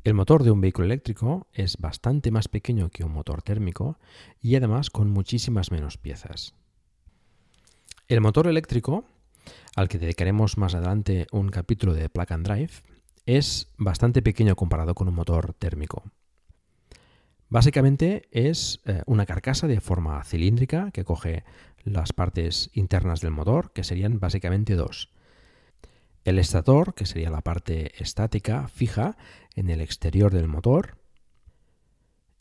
El 0.04 0.16
motor 0.16 0.44
de 0.44 0.50
un 0.50 0.62
vehículo 0.62 0.86
eléctrico 0.86 1.48
es 1.54 1.78
bastante 1.78 2.32
más 2.32 2.48
pequeño 2.48 2.90
que 2.90 3.04
un 3.04 3.14
motor 3.14 3.44
térmico 3.44 4.00
y 4.42 4.56
además 4.56 4.90
con 4.90 5.12
muchísimas 5.12 5.72
menos 5.72 5.98
piezas. 5.98 6.56
El 8.08 8.20
motor 8.20 8.48
eléctrico 8.48 9.06
al 9.76 9.88
que 9.88 10.00
dedicaremos 10.00 10.58
más 10.58 10.76
adelante 10.76 11.28
un 11.32 11.50
capítulo 11.50 11.94
de 11.94 12.10
Plug 12.10 12.34
and 12.34 12.46
Drive, 12.48 12.72
es 13.26 13.72
bastante 13.78 14.22
pequeño 14.22 14.56
comparado 14.56 14.96
con 14.96 15.08
un 15.08 15.16
motor 15.16 15.54
térmico. 15.54 16.04
Básicamente 17.50 18.30
es 18.32 18.80
eh, 18.86 19.04
una 19.06 19.26
carcasa 19.26 19.68
de 19.68 19.82
forma 19.82 20.24
cilíndrica 20.24 20.92
que 20.92 21.04
coge 21.04 21.44
las 21.84 22.14
partes 22.14 22.70
internas 22.74 23.20
del 23.20 23.32
motor, 23.32 23.74
que 23.74 23.84
serían 23.84 24.20
básicamente 24.20 24.76
dos. 24.76 25.10
El 26.24 26.40
estator, 26.40 26.94
que 26.94 27.06
sería 27.06 27.30
la 27.30 27.42
parte 27.42 28.02
estática 28.02 28.68
fija 28.68 29.18
en 29.56 29.70
el 29.70 29.82
exterior 29.82 30.32
del 30.32 30.48
motor, 30.48 30.98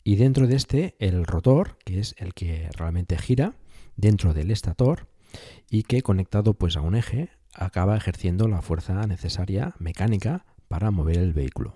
y 0.03 0.15
dentro 0.15 0.47
de 0.47 0.55
este 0.55 0.95
el 0.99 1.25
rotor, 1.25 1.77
que 1.83 1.99
es 1.99 2.15
el 2.17 2.33
que 2.33 2.69
realmente 2.77 3.17
gira 3.17 3.55
dentro 3.97 4.33
del 4.33 4.49
estator, 4.49 5.07
y 5.69 5.83
que 5.83 6.01
conectado 6.01 6.53
pues 6.53 6.77
a 6.77 6.81
un 6.81 6.95
eje 6.95 7.29
acaba 7.53 7.97
ejerciendo 7.97 8.47
la 8.47 8.61
fuerza 8.61 9.05
necesaria 9.07 9.75
mecánica 9.77 10.45
para 10.71 10.89
mover 10.89 11.17
el 11.17 11.33
vehículo. 11.33 11.75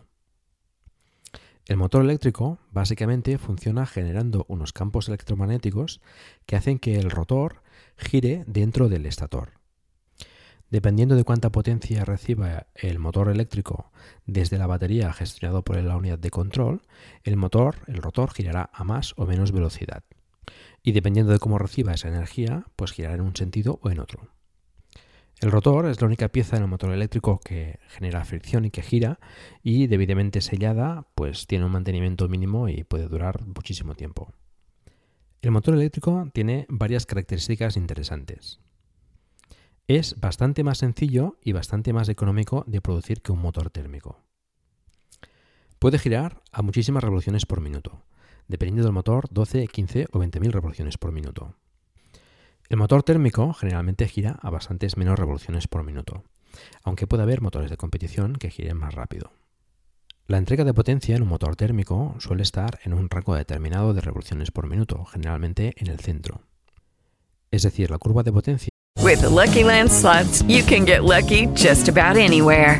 El 1.66 1.76
motor 1.76 2.02
eléctrico 2.02 2.60
básicamente 2.72 3.38
funciona 3.38 3.86
generando 3.86 4.46
unos 4.48 4.72
campos 4.72 5.10
electromagnéticos 5.10 6.00
que 6.46 6.56
hacen 6.56 6.80
que 6.80 6.98
el 6.98 7.12
rotor 7.12 7.62
gire 7.98 8.46
dentro 8.48 8.88
del 8.88 9.06
estator. 9.06 9.52
Dependiendo 10.70 11.18
de 11.18 11.26
cuánta 11.26 11.52
potencia 11.52 12.06
reciba 12.06 12.68
el 12.74 13.00
motor 13.00 13.28
eléctrico 13.28 13.92
desde 14.26 14.58
la 14.58 14.66
batería 14.66 15.12
gestionado 15.12 15.66
por 15.66 15.76
la 15.76 15.98
unidad 15.98 16.18
de 16.18 16.30
control, 16.30 16.82
el 17.26 17.36
motor, 17.36 17.80
el 17.88 17.98
rotor 17.98 18.32
girará 18.32 18.70
a 18.72 18.86
más 18.86 19.14
o 19.18 19.26
menos 19.26 19.52
velocidad 19.52 20.06
y 20.84 20.94
dependiendo 20.94 21.34
de 21.34 21.40
cómo 21.40 21.60
reciba 21.60 21.94
esa 21.94 22.08
energía, 22.08 22.64
pues 22.78 22.94
girará 22.94 23.16
en 23.16 23.22
un 23.22 23.36
sentido 23.36 23.78
o 23.84 23.90
en 23.90 24.00
otro. 24.00 24.30
El 25.42 25.52
rotor 25.52 25.88
es 25.88 26.00
la 26.00 26.08
única 26.08 26.30
pieza 26.30 26.56
en 26.56 26.64
el 26.64 26.70
motor 26.70 26.92
eléctrico 26.92 27.40
que 27.44 27.80
genera 27.90 28.24
fricción 28.24 28.66
y 28.66 28.72
que 28.72 28.82
gira 28.82 29.20
y 29.62 29.88
debidamente 29.88 30.40
sellada, 30.40 31.08
pues 31.14 31.46
tiene 31.46 31.66
un 31.66 31.72
mantenimiento 31.72 32.30
mínimo 32.30 32.70
y 32.70 32.84
puede 32.84 33.08
durar 33.08 33.46
muchísimo 33.46 33.96
tiempo. 33.96 34.32
El 35.42 35.52
motor 35.52 35.76
eléctrico 35.76 36.30
tiene 36.34 36.66
varias 36.70 37.06
características 37.06 37.76
interesantes. 37.76 38.60
Es 39.88 40.20
bastante 40.20 40.64
más 40.64 40.80
sencillo 40.80 41.38
y 41.44 41.52
bastante 41.52 41.94
más 41.94 42.10
económico 42.10 42.64
de 42.66 42.82
producir 42.82 43.22
que 43.22 43.32
un 43.32 43.40
motor 43.40 43.70
térmico. 43.70 44.24
Puede 45.78 46.00
girar 46.00 46.42
a 46.52 46.62
muchísimas 46.64 47.04
revoluciones 47.04 47.46
por 47.46 47.62
minuto, 47.62 48.06
dependiendo 48.48 48.84
del 48.84 48.94
motor 48.94 49.28
12, 49.30 49.68
15 49.68 50.08
o 50.12 50.20
20.000 50.20 50.52
revoluciones 50.52 50.98
por 50.98 51.12
minuto. 51.12 51.56
El 52.68 52.78
motor 52.78 53.04
térmico 53.04 53.54
generalmente 53.54 54.08
gira 54.08 54.40
a 54.42 54.50
bastantes 54.50 54.98
menos 54.98 55.20
revoluciones 55.20 55.68
por 55.68 55.84
minuto, 55.84 56.24
aunque 56.84 57.06
puede 57.06 57.24
haber 57.24 57.42
motores 57.42 57.70
de 57.70 57.78
competición 57.78 58.34
que 58.34 58.50
giren 58.50 58.78
más 58.78 58.96
rápido. 58.96 59.32
La 60.28 60.38
entrega 60.38 60.64
de 60.64 60.74
potencia 60.74 61.16
en 61.16 61.22
un 61.22 61.30
motor 61.30 61.56
térmico 61.56 62.16
suele 62.18 62.42
estar 62.42 62.80
en 62.84 62.96
un 62.96 63.10
rango 63.10 63.36
determinado 63.36 63.94
de 63.94 64.02
revoluciones 64.02 64.50
por 64.50 64.68
minuto, 64.68 65.06
generalmente 65.06 65.76
en 65.78 65.88
el 65.88 66.00
centro. 66.00 66.42
Es 67.52 67.62
decir, 67.62 67.92
la 67.92 68.00
curva 68.00 68.24
de 68.24 68.32
potencia 68.32 68.70
With 69.04 69.22
Lucky 69.22 69.62
you 70.48 70.64
can 70.64 70.86
get 70.86 71.04
lucky 71.04 71.48
just 71.56 71.88
about 71.88 72.18
anywhere. 72.18 72.80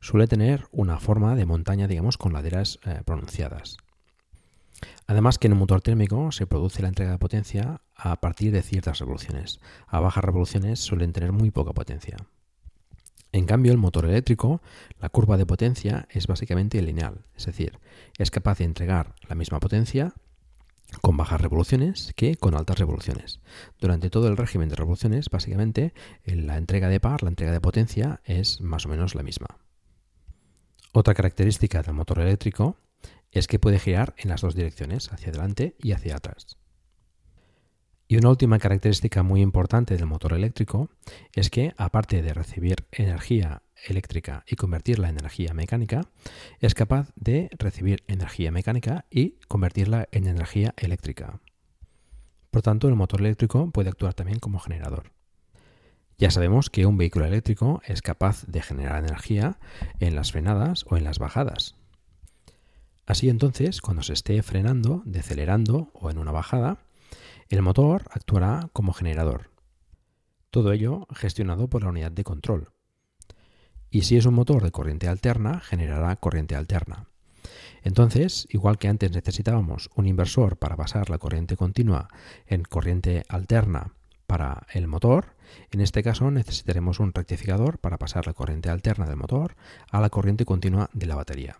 suele 0.00 0.26
tener 0.26 0.66
una 0.70 0.98
forma 0.98 1.34
de 1.34 1.46
montaña, 1.46 1.88
digamos, 1.88 2.18
con 2.18 2.32
laderas 2.32 2.78
eh, 2.84 3.02
pronunciadas. 3.04 3.76
Además 5.06 5.38
que 5.38 5.46
en 5.46 5.52
un 5.52 5.60
motor 5.60 5.80
térmico 5.80 6.32
se 6.32 6.46
produce 6.46 6.82
la 6.82 6.88
entrega 6.88 7.12
de 7.12 7.18
potencia 7.18 7.80
a 7.94 8.16
partir 8.16 8.52
de 8.52 8.62
ciertas 8.62 8.98
revoluciones. 8.98 9.60
A 9.86 10.00
bajas 10.00 10.24
revoluciones 10.24 10.80
suelen 10.80 11.12
tener 11.12 11.32
muy 11.32 11.50
poca 11.50 11.72
potencia. 11.72 12.16
En 13.32 13.46
cambio, 13.46 13.72
el 13.72 13.78
motor 13.78 14.04
eléctrico, 14.04 14.60
la 15.00 15.08
curva 15.08 15.38
de 15.38 15.46
potencia 15.46 16.06
es 16.10 16.26
básicamente 16.26 16.82
lineal, 16.82 17.24
es 17.34 17.46
decir, 17.46 17.78
es 18.18 18.30
capaz 18.30 18.58
de 18.58 18.64
entregar 18.64 19.14
la 19.26 19.34
misma 19.34 19.58
potencia 19.58 20.12
con 21.00 21.16
bajas 21.16 21.40
revoluciones 21.40 22.12
que 22.14 22.36
con 22.36 22.54
altas 22.54 22.78
revoluciones. 22.78 23.40
Durante 23.80 24.10
todo 24.10 24.28
el 24.28 24.36
régimen 24.36 24.68
de 24.68 24.76
revoluciones, 24.76 25.30
básicamente, 25.30 25.94
la 26.26 26.58
entrega 26.58 26.88
de 26.88 27.00
par, 27.00 27.22
la 27.22 27.30
entrega 27.30 27.52
de 27.52 27.60
potencia, 27.62 28.20
es 28.24 28.60
más 28.60 28.84
o 28.84 28.90
menos 28.90 29.14
la 29.14 29.22
misma. 29.22 29.61
Otra 30.92 31.14
característica 31.14 31.82
del 31.82 31.94
motor 31.94 32.20
eléctrico 32.20 32.76
es 33.30 33.46
que 33.46 33.58
puede 33.58 33.78
girar 33.78 34.14
en 34.18 34.28
las 34.28 34.42
dos 34.42 34.54
direcciones, 34.54 35.10
hacia 35.10 35.30
adelante 35.30 35.74
y 35.82 35.92
hacia 35.92 36.16
atrás. 36.16 36.58
Y 38.08 38.18
una 38.18 38.28
última 38.28 38.58
característica 38.58 39.22
muy 39.22 39.40
importante 39.40 39.96
del 39.96 40.04
motor 40.04 40.34
eléctrico 40.34 40.90
es 41.32 41.48
que, 41.48 41.72
aparte 41.78 42.20
de 42.20 42.34
recibir 42.34 42.84
energía 42.92 43.62
eléctrica 43.86 44.44
y 44.46 44.56
convertirla 44.56 45.08
en 45.08 45.18
energía 45.18 45.54
mecánica, 45.54 46.02
es 46.60 46.74
capaz 46.74 47.10
de 47.16 47.48
recibir 47.58 48.04
energía 48.08 48.52
mecánica 48.52 49.06
y 49.10 49.36
convertirla 49.48 50.10
en 50.12 50.26
energía 50.26 50.74
eléctrica. 50.76 51.40
Por 52.50 52.60
tanto, 52.60 52.86
el 52.86 52.96
motor 52.96 53.20
eléctrico 53.20 53.70
puede 53.70 53.88
actuar 53.88 54.12
también 54.12 54.40
como 54.40 54.58
generador. 54.58 55.10
Ya 56.18 56.30
sabemos 56.30 56.70
que 56.70 56.86
un 56.86 56.96
vehículo 56.96 57.26
eléctrico 57.26 57.82
es 57.84 58.02
capaz 58.02 58.44
de 58.46 58.62
generar 58.62 59.04
energía 59.04 59.58
en 59.98 60.14
las 60.14 60.32
frenadas 60.32 60.84
o 60.88 60.96
en 60.96 61.04
las 61.04 61.18
bajadas. 61.18 61.74
Así 63.06 63.28
entonces, 63.28 63.80
cuando 63.80 64.02
se 64.02 64.12
esté 64.12 64.42
frenando, 64.42 65.02
decelerando 65.04 65.90
o 65.94 66.10
en 66.10 66.18
una 66.18 66.32
bajada, 66.32 66.78
el 67.48 67.62
motor 67.62 68.04
actuará 68.12 68.70
como 68.72 68.92
generador. 68.92 69.50
Todo 70.50 70.72
ello 70.72 71.06
gestionado 71.14 71.68
por 71.68 71.82
la 71.82 71.90
unidad 71.90 72.12
de 72.12 72.24
control. 72.24 72.70
Y 73.90 74.02
si 74.02 74.16
es 74.16 74.24
un 74.24 74.34
motor 74.34 74.62
de 74.62 74.70
corriente 74.70 75.08
alterna, 75.08 75.60
generará 75.60 76.16
corriente 76.16 76.56
alterna. 76.56 77.08
Entonces, 77.82 78.46
igual 78.50 78.78
que 78.78 78.88
antes 78.88 79.10
necesitábamos 79.10 79.90
un 79.96 80.06
inversor 80.06 80.56
para 80.56 80.76
pasar 80.76 81.10
la 81.10 81.18
corriente 81.18 81.56
continua 81.56 82.08
en 82.46 82.62
corriente 82.62 83.24
alterna 83.28 83.94
para 84.26 84.66
el 84.72 84.86
motor, 84.86 85.34
en 85.70 85.80
este 85.80 86.02
caso 86.02 86.30
necesitaremos 86.30 87.00
un 87.00 87.12
rectificador 87.12 87.78
para 87.78 87.98
pasar 87.98 88.26
la 88.26 88.34
corriente 88.34 88.70
alterna 88.70 89.06
del 89.06 89.16
motor 89.16 89.56
a 89.90 90.00
la 90.00 90.10
corriente 90.10 90.44
continua 90.44 90.90
de 90.92 91.06
la 91.06 91.14
batería. 91.14 91.58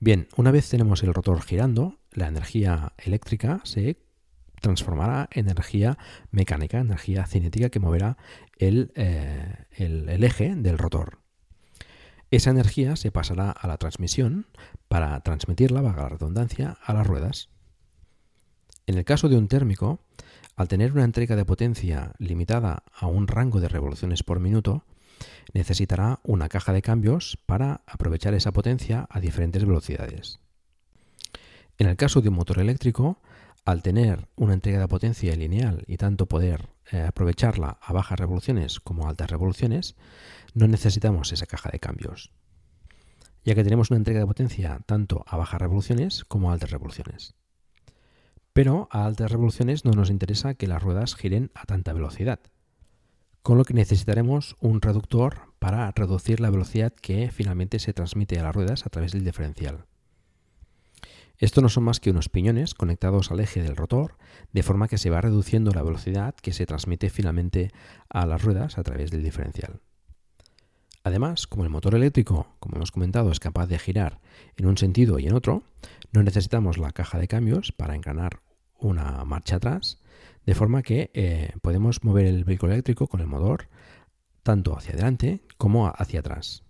Bien, 0.00 0.28
una 0.36 0.50
vez 0.50 0.68
tenemos 0.68 1.02
el 1.02 1.12
rotor 1.12 1.42
girando, 1.42 1.98
la 2.12 2.28
energía 2.28 2.92
eléctrica 2.98 3.60
se 3.64 3.98
transformará 4.60 5.28
en 5.32 5.48
energía 5.48 5.98
mecánica, 6.30 6.78
energía 6.78 7.26
cinética 7.26 7.70
que 7.70 7.80
moverá 7.80 8.16
eh, 8.58 8.88
el, 9.72 10.08
el, 10.08 10.24
eje 10.24 10.54
del 10.54 10.78
rotor. 10.78 11.18
Esa 12.30 12.50
energía 12.50 12.96
se 12.96 13.10
pasará 13.10 13.50
a 13.50 13.66
la 13.66 13.78
transmisión 13.78 14.46
para 14.88 15.18
transmitirla, 15.20 15.80
vaga 15.80 16.02
la 16.02 16.08
redundancia, 16.10 16.76
a 16.84 16.92
las 16.92 17.06
ruedas. 17.06 17.48
En 18.88 18.96
el 18.96 19.04
caso 19.04 19.28
de 19.28 19.36
un 19.36 19.48
térmico, 19.48 20.00
al 20.56 20.66
tener 20.66 20.92
una 20.92 21.04
entrega 21.04 21.36
de 21.36 21.44
potencia 21.44 22.14
limitada 22.16 22.84
a 22.94 23.06
un 23.06 23.28
rango 23.28 23.60
de 23.60 23.68
revoluciones 23.68 24.22
por 24.22 24.40
minuto, 24.40 24.82
necesitará 25.52 26.20
una 26.22 26.48
caja 26.48 26.72
de 26.72 26.80
cambios 26.80 27.36
para 27.44 27.82
aprovechar 27.86 28.32
esa 28.32 28.50
potencia 28.50 29.06
a 29.10 29.20
diferentes 29.20 29.66
velocidades. 29.66 30.40
En 31.76 31.86
el 31.86 31.96
caso 31.96 32.22
de 32.22 32.30
un 32.30 32.36
motor 32.36 32.60
eléctrico, 32.60 33.20
al 33.66 33.82
tener 33.82 34.26
una 34.36 34.54
entrega 34.54 34.80
de 34.80 34.88
potencia 34.88 35.36
lineal 35.36 35.84
y 35.86 35.98
tanto 35.98 36.24
poder 36.24 36.70
eh, 36.90 37.02
aprovecharla 37.02 37.78
a 37.82 37.92
bajas 37.92 38.18
revoluciones 38.18 38.80
como 38.80 39.04
a 39.04 39.10
altas 39.10 39.30
revoluciones, 39.30 39.96
no 40.54 40.66
necesitamos 40.66 41.30
esa 41.30 41.44
caja 41.44 41.68
de 41.70 41.78
cambios, 41.78 42.32
ya 43.44 43.54
que 43.54 43.64
tenemos 43.64 43.90
una 43.90 43.98
entrega 43.98 44.20
de 44.20 44.26
potencia 44.26 44.80
tanto 44.86 45.26
a 45.28 45.36
bajas 45.36 45.60
revoluciones 45.60 46.24
como 46.24 46.48
a 46.48 46.54
altas 46.54 46.70
revoluciones. 46.70 47.37
Pero 48.58 48.88
a 48.90 49.04
altas 49.04 49.30
revoluciones 49.30 49.84
no 49.84 49.92
nos 49.92 50.10
interesa 50.10 50.54
que 50.54 50.66
las 50.66 50.82
ruedas 50.82 51.14
giren 51.14 51.52
a 51.54 51.64
tanta 51.64 51.92
velocidad, 51.92 52.40
con 53.42 53.56
lo 53.56 53.64
que 53.64 53.72
necesitaremos 53.72 54.56
un 54.58 54.82
reductor 54.82 55.54
para 55.60 55.88
reducir 55.92 56.40
la 56.40 56.50
velocidad 56.50 56.92
que 56.92 57.30
finalmente 57.30 57.78
se 57.78 57.92
transmite 57.92 58.40
a 58.40 58.42
las 58.42 58.56
ruedas 58.56 58.84
a 58.84 58.90
través 58.90 59.12
del 59.12 59.24
diferencial. 59.24 59.84
Esto 61.38 61.60
no 61.60 61.68
son 61.68 61.84
más 61.84 62.00
que 62.00 62.10
unos 62.10 62.28
piñones 62.28 62.74
conectados 62.74 63.30
al 63.30 63.38
eje 63.38 63.62
del 63.62 63.76
rotor, 63.76 64.16
de 64.52 64.64
forma 64.64 64.88
que 64.88 64.98
se 64.98 65.10
va 65.10 65.20
reduciendo 65.20 65.70
la 65.70 65.84
velocidad 65.84 66.34
que 66.34 66.52
se 66.52 66.66
transmite 66.66 67.10
finalmente 67.10 67.70
a 68.08 68.26
las 68.26 68.42
ruedas 68.42 68.76
a 68.76 68.82
través 68.82 69.12
del 69.12 69.22
diferencial. 69.22 69.78
Además, 71.04 71.46
como 71.46 71.62
el 71.62 71.70
motor 71.70 71.94
eléctrico, 71.94 72.48
como 72.58 72.74
hemos 72.74 72.90
comentado, 72.90 73.30
es 73.30 73.38
capaz 73.38 73.68
de 73.68 73.78
girar 73.78 74.18
en 74.56 74.66
un 74.66 74.76
sentido 74.76 75.20
y 75.20 75.28
en 75.28 75.34
otro, 75.34 75.62
no 76.10 76.24
necesitamos 76.24 76.76
la 76.76 76.90
caja 76.90 77.18
de 77.18 77.28
cambios 77.28 77.70
para 77.70 77.94
engranar 77.94 78.47
una 78.78 79.24
marcha 79.24 79.56
atrás, 79.56 79.98
de 80.46 80.54
forma 80.54 80.82
que 80.82 81.10
eh, 81.14 81.52
podemos 81.62 82.02
mover 82.04 82.26
el 82.26 82.44
vehículo 82.44 82.72
eléctrico 82.72 83.06
con 83.06 83.20
el 83.20 83.26
motor 83.26 83.68
tanto 84.42 84.76
hacia 84.76 84.94
adelante 84.94 85.42
como 85.58 85.88
hacia 85.88 86.20
atrás. 86.20 86.62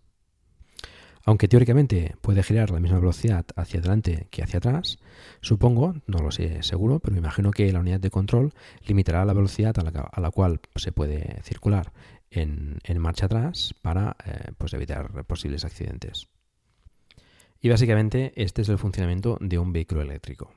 Aunque 1.25 1.47
teóricamente 1.47 2.17
puede 2.23 2.43
girar 2.43 2.71
la 2.71 2.81
misma 2.81 2.99
velocidad 2.99 3.45
hacia 3.55 3.81
adelante 3.81 4.29
que 4.31 4.43
hacia 4.43 4.59
atrás, 4.59 4.99
supongo, 5.43 5.95
no 6.07 6.21
lo 6.21 6.31
sé 6.31 6.63
seguro, 6.63 7.01
pero 7.01 7.13
me 7.13 7.19
imagino 7.19 7.51
que 7.51 7.71
la 7.71 7.81
unidad 7.81 8.01
de 8.01 8.11
control 8.11 8.55
limitará 8.87 9.25
la 9.25 9.35
velocidad 9.35 9.77
a 9.79 10.21
la, 10.21 10.31
cual 10.31 10.61
se 10.75 10.91
puede 10.91 11.43
circular 11.43 11.93
en, 12.31 12.79
marcha 12.99 13.27
atrás 13.27 13.75
para 13.83 14.17
eh, 14.25 14.53
pues 14.57 14.73
evitar 14.73 15.25
posibles 15.27 15.67
accidentes. 15.67 16.29
Y 17.61 17.69
básicamente 17.69 18.33
este 18.37 18.63
es 18.63 18.69
el 18.71 18.79
funcionamiento 18.79 19.37
de 19.41 19.59
un 19.59 19.73
vehículo 19.73 20.01
eléctrico. 20.01 20.53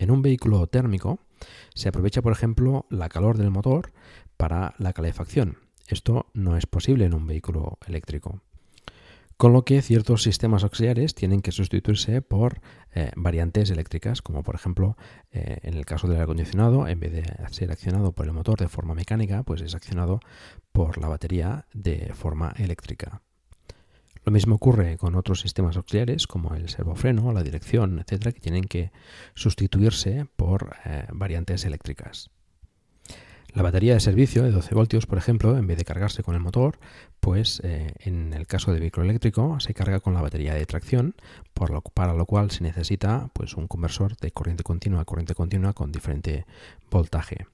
En 0.00 0.10
un 0.10 0.22
vehículo 0.22 0.66
térmico 0.66 1.20
se 1.74 1.90
aprovecha, 1.90 2.22
por 2.22 2.32
ejemplo, 2.32 2.86
la 2.88 3.08
calor 3.08 3.36
del 3.36 3.50
motor 3.50 3.92
para 4.36 4.74
la 4.78 4.92
calefacción. 4.92 5.58
Esto 5.86 6.26
no 6.34 6.56
es 6.56 6.66
posible 6.66 7.04
en 7.04 7.14
un 7.14 7.26
vehículo 7.26 7.78
eléctrico 7.86 8.40
con 9.40 9.54
lo 9.54 9.64
que 9.64 9.80
ciertos 9.80 10.22
sistemas 10.22 10.64
auxiliares 10.64 11.14
tienen 11.14 11.40
que 11.40 11.50
sustituirse 11.50 12.20
por 12.20 12.60
eh, 12.94 13.10
variantes 13.16 13.70
eléctricas, 13.70 14.20
como 14.20 14.42
por 14.42 14.54
ejemplo 14.54 14.98
eh, 15.32 15.60
en 15.62 15.78
el 15.78 15.86
caso 15.86 16.06
del 16.06 16.16
aire 16.16 16.24
acondicionado, 16.24 16.86
en 16.86 17.00
vez 17.00 17.12
de 17.12 17.24
ser 17.50 17.72
accionado 17.72 18.12
por 18.12 18.26
el 18.26 18.34
motor 18.34 18.58
de 18.58 18.68
forma 18.68 18.94
mecánica, 18.94 19.42
pues 19.42 19.62
es 19.62 19.74
accionado 19.74 20.20
por 20.72 20.98
la 20.98 21.08
batería 21.08 21.64
de 21.72 22.12
forma 22.12 22.52
eléctrica. 22.58 23.22
Lo 24.24 24.32
mismo 24.32 24.56
ocurre 24.56 24.98
con 24.98 25.14
otros 25.14 25.40
sistemas 25.40 25.76
auxiliares 25.76 26.26
como 26.26 26.54
el 26.54 26.68
servofreno, 26.68 27.32
la 27.32 27.42
dirección, 27.42 27.98
etcétera, 27.98 28.32
que 28.32 28.40
tienen 28.40 28.64
que 28.64 28.92
sustituirse 29.34 30.26
por 30.36 30.76
eh, 30.84 31.06
variantes 31.12 31.64
eléctricas. 31.64 32.30
La 33.52 33.62
batería 33.62 33.94
de 33.94 34.00
servicio 34.00 34.44
de 34.44 34.52
12 34.52 34.74
voltios, 34.74 35.06
por 35.06 35.18
ejemplo, 35.18 35.58
en 35.58 35.66
vez 35.66 35.76
de 35.76 35.84
cargarse 35.84 36.22
con 36.22 36.36
el 36.36 36.40
motor, 36.40 36.78
pues 37.18 37.60
eh, 37.64 37.94
en 38.00 38.32
el 38.32 38.46
caso 38.46 38.72
de 38.72 38.78
vehículo 38.78 39.04
eléctrico 39.04 39.58
se 39.58 39.74
carga 39.74 39.98
con 39.98 40.14
la 40.14 40.22
batería 40.22 40.54
de 40.54 40.66
tracción, 40.66 41.16
para 41.94 42.14
lo 42.14 42.26
cual 42.26 42.50
se 42.52 42.62
necesita 42.62 43.30
pues, 43.32 43.54
un 43.54 43.66
conversor 43.66 44.16
de 44.16 44.30
corriente 44.30 44.62
continua 44.62 45.00
a 45.00 45.04
corriente 45.04 45.34
continua 45.34 45.72
con 45.72 45.90
diferente 45.90 46.46
voltaje. 46.90 47.46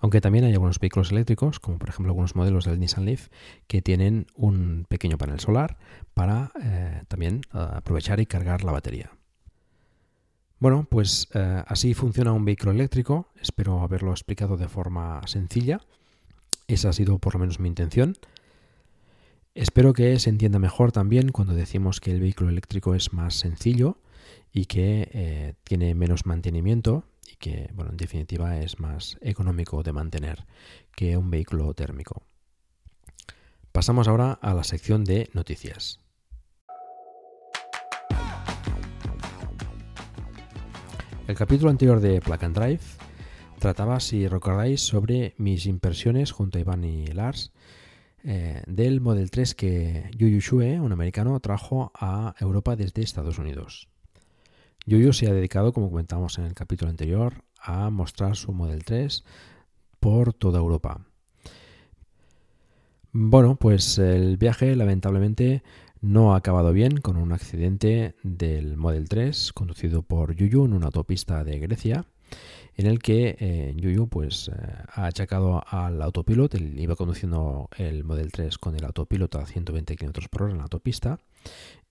Aunque 0.00 0.20
también 0.20 0.44
hay 0.44 0.52
algunos 0.52 0.78
vehículos 0.78 1.10
eléctricos, 1.10 1.58
como 1.58 1.78
por 1.78 1.88
ejemplo 1.88 2.12
algunos 2.12 2.36
modelos 2.36 2.64
del 2.64 2.78
Nissan 2.78 3.04
Leaf, 3.04 3.28
que 3.66 3.82
tienen 3.82 4.26
un 4.34 4.86
pequeño 4.88 5.18
panel 5.18 5.40
solar 5.40 5.78
para 6.14 6.52
eh, 6.62 7.02
también 7.08 7.42
eh, 7.52 7.58
aprovechar 7.58 8.20
y 8.20 8.26
cargar 8.26 8.62
la 8.62 8.72
batería. 8.72 9.10
Bueno, 10.60 10.86
pues 10.88 11.28
eh, 11.34 11.62
así 11.66 11.94
funciona 11.94 12.32
un 12.32 12.44
vehículo 12.44 12.72
eléctrico. 12.72 13.28
Espero 13.40 13.80
haberlo 13.80 14.10
explicado 14.12 14.56
de 14.56 14.68
forma 14.68 15.20
sencilla. 15.26 15.80
Esa 16.66 16.90
ha 16.90 16.92
sido 16.92 17.18
por 17.18 17.34
lo 17.34 17.40
menos 17.40 17.60
mi 17.60 17.68
intención. 17.68 18.16
Espero 19.54 19.92
que 19.92 20.18
se 20.20 20.30
entienda 20.30 20.58
mejor 20.60 20.92
también 20.92 21.30
cuando 21.30 21.54
decimos 21.54 22.00
que 22.00 22.12
el 22.12 22.20
vehículo 22.20 22.50
eléctrico 22.50 22.94
es 22.94 23.12
más 23.12 23.34
sencillo 23.34 23.98
y 24.52 24.66
que 24.66 25.56
tiene 25.64 25.94
menos 25.94 26.26
mantenimiento 26.26 27.04
y 27.30 27.36
que, 27.36 27.70
bueno, 27.74 27.90
en 27.90 27.96
definitiva 27.96 28.58
es 28.58 28.80
más 28.80 29.18
económico 29.20 29.82
de 29.82 29.92
mantener 29.92 30.46
que 30.94 31.16
un 31.16 31.30
vehículo 31.30 31.72
térmico. 31.74 32.22
Pasamos 33.72 34.08
ahora 34.08 34.32
a 34.32 34.54
la 34.54 34.64
sección 34.64 35.04
de 35.04 35.30
noticias. 35.34 36.00
El 41.28 41.36
capítulo 41.36 41.70
anterior 41.70 42.00
de 42.00 42.20
Plug 42.22 42.42
and 42.42 42.58
Drive 42.58 42.80
trataba, 43.58 44.00
si 44.00 44.26
recordáis, 44.26 44.80
sobre 44.80 45.34
mis 45.36 45.66
impresiones 45.66 46.32
junto 46.32 46.56
a 46.56 46.60
Iván 46.62 46.84
y 46.84 47.06
Lars 47.08 47.52
eh, 48.24 48.62
del 48.66 49.00
Model 49.00 49.30
3 49.30 49.54
que 49.54 50.10
Yuyu 50.16 50.40
Shue, 50.40 50.80
un 50.80 50.92
americano, 50.92 51.38
trajo 51.40 51.92
a 51.94 52.34
Europa 52.40 52.76
desde 52.76 53.02
Estados 53.02 53.38
Unidos. 53.38 53.88
Yuyu 54.88 55.12
se 55.12 55.28
ha 55.28 55.34
dedicado, 55.34 55.74
como 55.74 55.90
comentamos 55.90 56.38
en 56.38 56.46
el 56.46 56.54
capítulo 56.54 56.90
anterior, 56.90 57.44
a 57.60 57.90
mostrar 57.90 58.36
su 58.36 58.52
Model 58.52 58.86
3 58.86 59.22
por 60.00 60.32
toda 60.32 60.60
Europa. 60.60 61.04
Bueno, 63.12 63.56
pues 63.56 63.98
el 63.98 64.38
viaje 64.38 64.74
lamentablemente 64.76 65.62
no 66.00 66.32
ha 66.32 66.38
acabado 66.38 66.72
bien 66.72 67.02
con 67.02 67.18
un 67.18 67.32
accidente 67.32 68.14
del 68.22 68.78
Model 68.78 69.10
3 69.10 69.52
conducido 69.52 70.00
por 70.00 70.34
Yuyu 70.34 70.64
en 70.64 70.72
una 70.72 70.86
autopista 70.86 71.44
de 71.44 71.58
Grecia 71.58 72.06
en 72.78 72.86
el 72.86 73.00
que 73.00 73.36
eh, 73.40 73.74
Yuyu 73.76 74.08
pues, 74.08 74.48
eh, 74.48 74.52
ha 74.94 75.06
achacado 75.06 75.62
al 75.66 76.00
autopilot, 76.00 76.54
iba 76.54 76.96
conduciendo 76.96 77.68
el 77.76 78.04
Model 78.04 78.32
3 78.32 78.56
con 78.56 78.76
el 78.76 78.84
autopilot 78.84 79.34
a 79.34 79.44
120 79.44 79.96
km 79.96 80.28
por 80.30 80.44
hora 80.44 80.52
en 80.52 80.58
la 80.58 80.64
autopista 80.64 81.18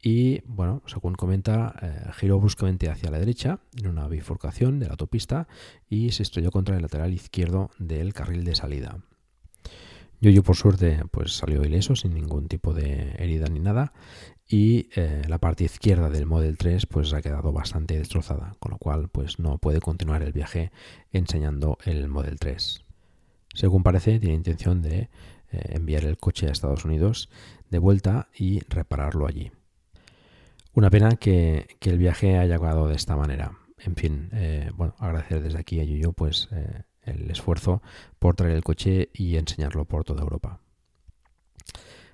y, 0.01 0.41
bueno, 0.45 0.83
según 0.85 1.15
comenta, 1.15 1.75
eh, 1.81 2.11
giró 2.13 2.39
bruscamente 2.39 2.89
hacia 2.89 3.09
la 3.09 3.19
derecha 3.19 3.59
en 3.75 3.87
una 3.87 4.07
bifurcación 4.07 4.79
de 4.79 4.85
la 4.85 4.91
autopista 4.91 5.47
y 5.89 6.11
se 6.11 6.23
estrelló 6.23 6.51
contra 6.51 6.75
el 6.75 6.83
lateral 6.83 7.13
izquierdo 7.13 7.71
del 7.79 8.13
carril 8.13 8.43
de 8.43 8.55
salida. 8.55 8.99
Yuyu, 10.19 10.41
por 10.41 10.55
suerte, 10.55 10.99
pues 11.11 11.37
salió 11.37 11.63
ileso, 11.63 11.95
sin 11.95 12.13
ningún 12.13 12.47
tipo 12.47 12.73
de 12.73 13.15
herida 13.19 13.47
ni 13.47 13.59
nada, 13.59 13.93
y 14.47 14.89
eh, 14.95 15.23
la 15.27 15.37
parte 15.37 15.65
izquierda 15.65 16.09
del 16.09 16.25
Model 16.25 16.57
3 16.57 16.85
pues 16.85 17.13
ha 17.13 17.21
quedado 17.21 17.51
bastante 17.51 17.97
destrozada, 17.97 18.55
con 18.59 18.71
lo 18.71 18.77
cual 18.77 19.09
pues 19.09 19.39
no 19.39 19.57
puede 19.57 19.79
continuar 19.79 20.23
el 20.23 20.31
viaje 20.31 20.71
enseñando 21.11 21.77
el 21.85 22.07
Model 22.07 22.39
3. 22.39 22.83
Según 23.53 23.83
parece, 23.83 24.19
tiene 24.19 24.35
intención 24.35 24.81
de 24.81 24.97
eh, 24.99 25.09
enviar 25.51 26.05
el 26.05 26.17
coche 26.17 26.47
a 26.47 26.51
Estados 26.51 26.85
Unidos 26.85 27.29
de 27.69 27.79
vuelta 27.79 28.29
y 28.35 28.61
repararlo 28.69 29.27
allí. 29.27 29.51
Una 30.77 30.91
pena 30.91 31.15
que, 31.15 31.65
el 31.81 31.97
viaje 31.97 32.37
haya 32.37 32.57
acabado 32.57 32.87
de 32.87 32.93
esta 32.93 33.15
manera. 33.15 33.57
En 33.79 33.95
fin, 33.95 34.29
eh, 34.31 34.69
bueno, 34.75 34.93
agradecer 34.99 35.41
desde 35.41 35.57
aquí 35.57 35.79
a 35.79 35.83
Yuyu 35.83 36.13
pues 36.13 36.49
el 37.01 37.31
esfuerzo 37.31 37.81
por 38.19 38.35
traer 38.35 38.55
el 38.55 38.63
coche 38.63 39.09
y 39.11 39.37
enseñarlo 39.37 39.85
por 39.85 40.03
toda 40.03 40.21
Europa. 40.21 40.59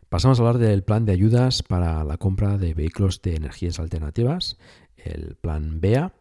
Pasamos 0.07 0.39
a 0.39 0.43
hablar 0.43 0.59
del 0.59 0.81
plan 0.85 1.03
de 1.03 1.11
ayudas 1.11 1.61
para 1.61 2.05
la 2.05 2.15
compra 2.15 2.57
de 2.57 2.73
vehículos 2.73 3.21
de 3.21 3.35
energías 3.35 3.81
alternativas, 3.81 4.57
el 4.95 5.35
plan 5.35 5.81
BEA, 5.81 6.13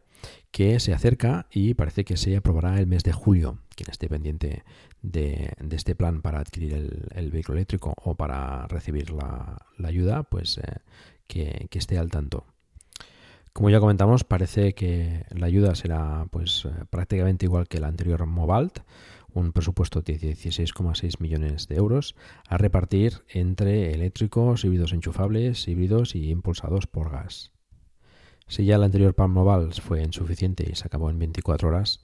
que 0.50 0.81
se 0.81 0.92
acerca 0.92 1.46
y 1.48 1.74
parece 1.74 2.05
que 2.05 2.16
se 2.16 2.37
aprobará 2.37 2.81
el 2.81 2.88
mes 2.88 3.05
de 3.05 3.12
julio. 3.12 3.59
Quien 3.76 3.88
esté 3.88 4.09
pendiente 4.09 4.64
de, 5.00 5.55
este 5.70 5.94
plan 5.94 6.22
para 6.22 6.40
adquirir 6.40 6.74
el, 7.14 7.31
vehículo 7.31 7.59
eléctrico 7.59 7.94
o 8.02 8.16
para 8.16 8.66
recibir 8.66 9.12
la, 9.12 9.64
ayuda, 9.85 10.24
pues 10.24 10.59
eh, 10.59 10.81
que, 11.32 11.68
que, 11.70 11.78
esté 11.78 11.96
al 11.96 12.10
tanto. 12.10 12.44
Como 13.54 13.70
ya 13.70 13.80
comentamos, 13.80 14.24
parece 14.24 14.74
que 14.74 15.24
la 15.30 15.46
ayuda 15.46 15.74
será 15.74 16.26
pues 16.30 16.66
eh, 16.66 16.84
prácticamente 16.90 17.46
igual 17.46 17.68
que 17.68 17.80
la 17.80 17.88
anterior 17.88 18.26
Mobalt, 18.26 18.80
un 19.32 19.52
presupuesto 19.52 20.02
de 20.02 20.18
16,6 20.18 21.20
millones 21.20 21.68
de 21.68 21.76
euros 21.76 22.14
a 22.48 22.58
repartir 22.58 23.22
entre 23.28 23.94
eléctricos, 23.94 24.64
híbridos 24.64 24.92
enchufables, 24.92 25.66
híbridos 25.68 26.14
y 26.14 26.30
impulsados 26.30 26.86
por 26.86 27.10
gas. 27.10 27.52
Si 28.46 28.66
ya 28.66 28.76
el 28.76 28.82
anterior 28.82 29.14
Palm 29.14 29.32
Mobile 29.32 29.72
fue 29.80 30.02
insuficiente 30.02 30.68
y 30.70 30.74
se 30.74 30.86
acabó 30.86 31.08
en 31.08 31.18
24 31.18 31.68
horas, 31.68 32.00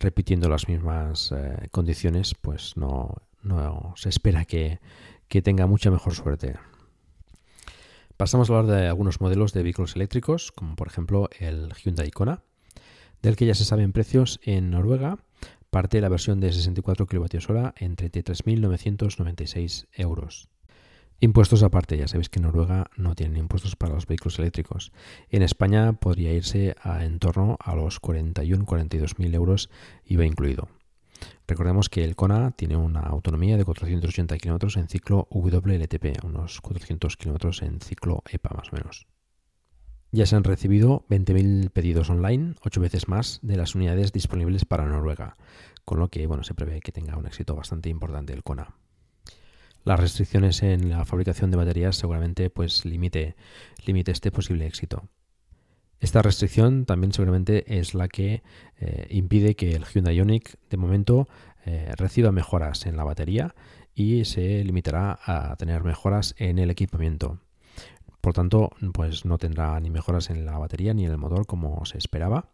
repitiendo 0.00 0.48
las 0.48 0.68
mismas 0.68 1.30
eh, 1.32 1.68
condiciones, 1.70 2.34
pues 2.34 2.76
no, 2.76 3.22
se 3.94 4.08
espera 4.08 4.44
que 4.44 4.80
tenga 5.42 5.66
mucha 5.66 5.90
mejor 5.92 6.14
suerte. 6.14 6.54
Pasamos 8.16 8.48
a 8.48 8.56
hablar 8.56 8.76
de 8.76 8.86
algunos 8.86 9.20
modelos 9.20 9.52
de 9.52 9.64
vehículos 9.64 9.96
eléctricos, 9.96 10.52
como 10.52 10.76
por 10.76 10.86
ejemplo 10.86 11.28
el 11.40 11.72
Hyundai 11.74 12.12
Kona, 12.12 12.44
del 13.22 13.34
que 13.34 13.44
ya 13.44 13.56
se 13.56 13.64
saben 13.64 13.92
precios 13.92 14.38
en 14.44 14.70
Noruega. 14.70 15.18
Parte 15.70 16.00
la 16.00 16.08
versión 16.08 16.38
de 16.38 16.52
64 16.52 17.06
kWh 17.06 17.72
en 17.76 17.96
33.996 17.96 19.88
euros. 19.94 20.48
Impuestos 21.18 21.64
aparte, 21.64 21.96
ya 21.96 22.06
sabéis 22.06 22.28
que 22.28 22.38
en 22.38 22.44
Noruega 22.44 22.88
no 22.96 23.16
tienen 23.16 23.36
impuestos 23.36 23.74
para 23.74 23.94
los 23.94 24.06
vehículos 24.06 24.38
eléctricos. 24.38 24.92
En 25.30 25.42
España 25.42 25.94
podría 25.94 26.32
irse 26.32 26.76
a 26.82 27.04
en 27.04 27.18
torno 27.18 27.56
a 27.58 27.74
los 27.74 28.00
41-42.000 28.00 29.34
euros 29.34 29.70
IVA 30.06 30.24
incluido. 30.24 30.68
Recordemos 31.46 31.88
que 31.88 32.04
el 32.04 32.16
Kona 32.16 32.52
tiene 32.52 32.76
una 32.76 33.00
autonomía 33.00 33.56
de 33.56 33.64
480 33.64 34.36
km 34.38 34.78
en 34.78 34.88
ciclo 34.88 35.28
WLTP, 35.30 36.24
unos 36.24 36.60
400 36.60 37.16
km 37.16 37.62
en 37.62 37.80
ciclo 37.80 38.22
EPA 38.30 38.54
más 38.54 38.72
o 38.72 38.76
menos. 38.76 39.06
Ya 40.12 40.26
se 40.26 40.36
han 40.36 40.44
recibido 40.44 41.04
20.000 41.08 41.70
pedidos 41.70 42.08
online, 42.08 42.54
8 42.62 42.80
veces 42.80 43.08
más 43.08 43.40
de 43.42 43.56
las 43.56 43.74
unidades 43.74 44.12
disponibles 44.12 44.64
para 44.64 44.86
Noruega, 44.86 45.36
con 45.84 45.98
lo 45.98 46.08
que 46.08 46.26
bueno, 46.26 46.44
se 46.44 46.54
prevé 46.54 46.80
que 46.80 46.92
tenga 46.92 47.16
un 47.16 47.26
éxito 47.26 47.56
bastante 47.56 47.88
importante 47.88 48.32
el 48.32 48.44
Kona. 48.44 48.76
Las 49.84 50.00
restricciones 50.00 50.62
en 50.62 50.88
la 50.88 51.04
fabricación 51.04 51.50
de 51.50 51.58
baterías 51.58 51.96
seguramente 51.96 52.48
pues 52.48 52.84
limite, 52.84 53.36
limite 53.84 54.12
este 54.12 54.30
posible 54.30 54.66
éxito. 54.66 55.08
Esta 56.04 56.20
restricción 56.20 56.84
también 56.84 57.14
seguramente 57.14 57.78
es 57.78 57.94
la 57.94 58.08
que 58.08 58.42
eh, 58.78 59.06
impide 59.08 59.54
que 59.54 59.74
el 59.74 59.86
Hyundai 59.86 60.14
Ioniq 60.14 60.56
de 60.68 60.76
momento 60.76 61.26
eh, 61.64 61.94
reciba 61.96 62.30
mejoras 62.30 62.84
en 62.84 62.98
la 62.98 63.04
batería 63.04 63.54
y 63.94 64.26
se 64.26 64.62
limitará 64.64 65.18
a 65.24 65.56
tener 65.56 65.82
mejoras 65.82 66.34
en 66.36 66.58
el 66.58 66.68
equipamiento. 66.68 67.38
Por 68.20 68.34
tanto, 68.34 68.72
pues 68.92 69.24
no 69.24 69.38
tendrá 69.38 69.80
ni 69.80 69.88
mejoras 69.88 70.28
en 70.28 70.44
la 70.44 70.58
batería 70.58 70.92
ni 70.92 71.06
en 71.06 71.10
el 71.10 71.16
motor 71.16 71.46
como 71.46 71.86
se 71.86 71.96
esperaba. 71.96 72.50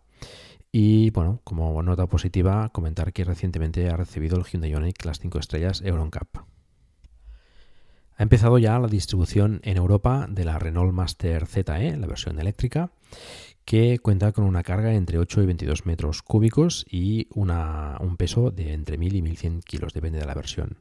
Y 0.70 1.10
bueno, 1.10 1.40
como 1.42 1.82
nota 1.82 2.06
positiva, 2.06 2.68
comentar 2.68 3.12
que 3.12 3.24
recientemente 3.24 3.90
ha 3.90 3.96
recibido 3.96 4.38
el 4.38 4.44
Hyundai 4.44 4.70
Ioniq 4.70 5.04
las 5.04 5.18
5 5.18 5.40
estrellas 5.40 5.82
EuronCap. 5.84 6.36
Ha 8.16 8.22
empezado 8.22 8.58
ya 8.58 8.78
la 8.78 8.86
distribución 8.86 9.60
en 9.64 9.76
Europa 9.76 10.28
de 10.30 10.44
la 10.44 10.60
Renault 10.60 10.92
Master 10.92 11.46
ZE, 11.48 11.96
la 11.96 12.06
versión 12.06 12.38
eléctrica, 12.38 12.92
que 13.64 13.98
cuenta 13.98 14.32
con 14.32 14.44
una 14.44 14.62
carga 14.62 14.94
entre 14.94 15.18
8 15.18 15.42
y 15.42 15.46
22 15.46 15.86
metros 15.86 16.22
cúbicos 16.22 16.84
y 16.90 17.28
un 17.30 18.16
peso 18.16 18.50
de 18.50 18.72
entre 18.72 18.98
1000 18.98 19.16
y 19.16 19.22
1100 19.22 19.60
kilos, 19.62 19.92
depende 19.92 20.18
de 20.18 20.26
la 20.26 20.34
versión. 20.34 20.78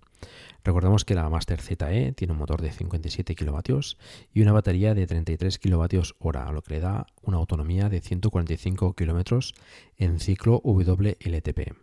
Recordemos 0.64 1.06
que 1.06 1.16
la 1.16 1.30
Master 1.30 1.62
ZE 1.62 2.14
tiene 2.14 2.34
un 2.34 2.40
motor 2.40 2.62
de 2.62 2.72
57 2.72 3.36
kilovatios 3.36 3.98
y 4.34 4.42
una 4.42 4.52
batería 4.52 4.94
de 4.94 5.08
33 5.08 5.58
kilovatios 5.58 6.16
hora, 6.20 6.52
lo 6.52 6.62
que 6.62 6.76
le 6.76 6.80
da 6.82 7.08
una 7.22 7.38
autonomía 7.38 7.90
de 7.90 8.02
145 8.02 8.94
kilómetros 8.94 9.54
en 9.98 10.20
ciclo 10.20 10.62
WLTP. 10.64 11.74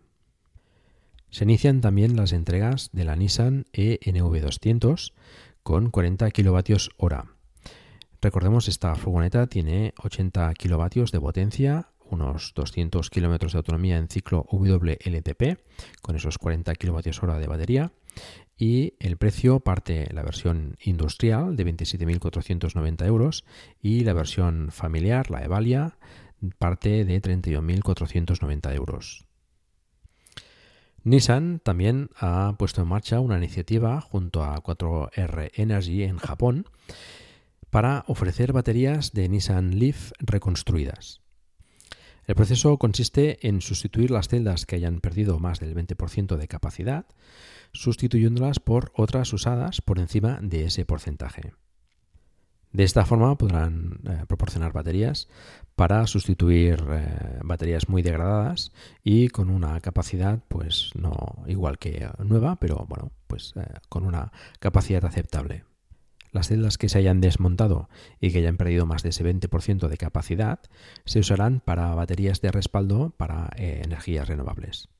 Se 1.30 1.44
inician 1.44 1.80
también 1.80 2.16
las 2.16 2.32
entregas 2.32 2.90
de 2.92 3.04
la 3.04 3.16
Nissan 3.16 3.66
ENV200 3.72 5.12
con 5.62 5.90
40 5.90 6.30
kilovatios 6.30 6.90
hora. 6.96 7.35
Recordemos, 8.20 8.68
esta 8.68 8.94
furgoneta 8.94 9.46
tiene 9.46 9.92
80 10.02 10.52
kilovatios 10.54 11.12
de 11.12 11.20
potencia, 11.20 11.90
unos 12.08 12.52
200 12.54 13.10
kilómetros 13.10 13.52
de 13.52 13.58
autonomía 13.58 13.98
en 13.98 14.08
ciclo 14.08 14.46
WLTP, 14.50 15.58
con 16.02 16.16
esos 16.16 16.38
40 16.38 16.74
kilovatios 16.74 17.22
hora 17.22 17.38
de 17.38 17.46
batería. 17.46 17.92
Y 18.56 18.94
el 19.00 19.18
precio 19.18 19.60
parte 19.60 20.08
la 20.12 20.22
versión 20.22 20.76
industrial 20.82 21.56
de 21.56 21.66
27.490 21.66 23.04
euros 23.06 23.44
y 23.82 24.00
la 24.00 24.14
versión 24.14 24.70
familiar, 24.70 25.30
la 25.30 25.44
Evalia, 25.44 25.98
parte 26.58 27.04
de 27.04 27.20
31.490 27.20 28.74
euros. 28.74 29.26
Nissan 31.04 31.60
también 31.62 32.10
ha 32.18 32.56
puesto 32.58 32.82
en 32.82 32.88
marcha 32.88 33.20
una 33.20 33.36
iniciativa 33.36 34.00
junto 34.00 34.42
a 34.42 34.60
4R 34.60 35.50
Energy 35.54 36.02
en 36.02 36.16
Japón 36.16 36.66
para 37.70 38.04
ofrecer 38.06 38.52
baterías 38.52 39.12
de 39.12 39.28
Nissan 39.28 39.78
Leaf 39.78 40.12
reconstruidas. 40.18 41.20
El 42.26 42.34
proceso 42.34 42.76
consiste 42.76 43.46
en 43.46 43.60
sustituir 43.60 44.10
las 44.10 44.28
celdas 44.28 44.66
que 44.66 44.76
hayan 44.76 45.00
perdido 45.00 45.38
más 45.38 45.60
del 45.60 45.74
20% 45.74 46.36
de 46.36 46.48
capacidad, 46.48 47.06
sustituyéndolas 47.72 48.58
por 48.58 48.90
otras 48.94 49.32
usadas 49.32 49.80
por 49.80 49.98
encima 49.98 50.40
de 50.42 50.64
ese 50.64 50.84
porcentaje. 50.84 51.52
De 52.72 52.84
esta 52.84 53.06
forma 53.06 53.38
podrán 53.38 54.00
eh, 54.06 54.24
proporcionar 54.26 54.72
baterías 54.72 55.28
para 55.76 56.06
sustituir 56.06 56.84
eh, 56.90 57.38
baterías 57.42 57.88
muy 57.88 58.02
degradadas 58.02 58.72
y 59.02 59.28
con 59.28 59.48
una 59.48 59.80
capacidad 59.80 60.40
pues 60.48 60.90
no 60.94 61.44
igual 61.46 61.78
que 61.78 62.08
nueva, 62.18 62.56
pero 62.56 62.84
bueno, 62.88 63.12
pues 63.28 63.54
eh, 63.56 63.64
con 63.88 64.04
una 64.04 64.32
capacidad 64.58 65.04
aceptable. 65.04 65.64
Las 66.36 66.48
celdas 66.48 66.76
que 66.76 66.90
se 66.90 66.98
hayan 66.98 67.22
desmontado 67.22 67.88
y 68.20 68.30
que 68.30 68.40
hayan 68.40 68.58
perdido 68.58 68.84
más 68.84 69.02
de 69.02 69.08
ese 69.08 69.24
20% 69.24 69.88
de 69.88 69.96
capacidad 69.96 70.60
se 71.06 71.18
usarán 71.18 71.60
para 71.60 71.94
baterías 71.94 72.42
de 72.42 72.52
respaldo 72.52 73.14
para 73.16 73.48
energías 73.56 74.28
renovables. 74.28 74.90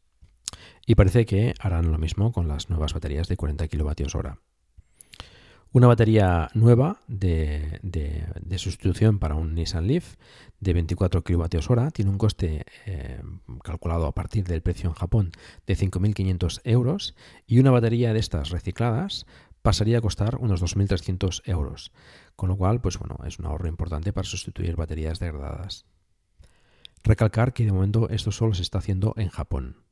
Y 0.87 0.95
parece 0.95 1.27
que 1.27 1.53
harán 1.61 1.93
lo 1.93 1.99
mismo 1.99 2.33
con 2.33 2.49
las 2.49 2.71
nuevas 2.71 2.95
baterías 2.95 3.29
de 3.29 3.37
40 3.37 3.69
kWh. 3.69 4.39
Una 5.73 5.89
batería 5.89 6.49
nueva 6.55 7.01
de, 7.07 7.81
sustitución 8.57 9.19
para 9.19 9.35
un 9.35 9.55
Nissan 9.55 9.87
Leaf 9.87 10.15
de 10.59 10.73
24 10.73 11.23
kWh 11.23 11.91
tiene 11.93 12.11
un 12.11 12.17
coste 12.17 12.65
eh, 12.87 13.21
calculado 13.63 14.07
a 14.07 14.15
partir 14.15 14.45
del 14.45 14.63
precio 14.63 14.89
en 14.89 14.95
Japón 14.95 15.33
de 15.67 15.77
5.500 15.77 16.63
euros 16.65 17.15
y 17.47 17.59
una 17.59 17.73
batería 17.73 18.15
de 18.15 18.21
estas 18.21 18.49
recicladas 18.49 19.27
pasaría 19.67 19.99
a 19.99 20.01
costar 20.01 20.37
unos 20.37 20.63
2.300 20.63 21.43
euros, 21.45 21.91
con 22.37 22.49
lo 22.49 22.57
cual 22.57 22.81
pues 22.81 23.01
bueno, 23.01 23.19
es 23.27 23.41
un 23.41 23.47
ahorro 23.47 23.67
importante 23.67 24.13
para 24.13 24.25
sustituir 24.25 24.77
baterías 24.77 25.19
degradadas. 25.19 25.87
Recalcar 27.03 27.53
que 27.53 27.65
de 27.65 27.73
momento 27.73 28.09
esto 28.09 28.31
solo 28.31 28.55
se 28.55 28.63
está 28.63 28.79
haciendo 28.79 29.13
en 29.17 29.29
Japón. 29.29 29.83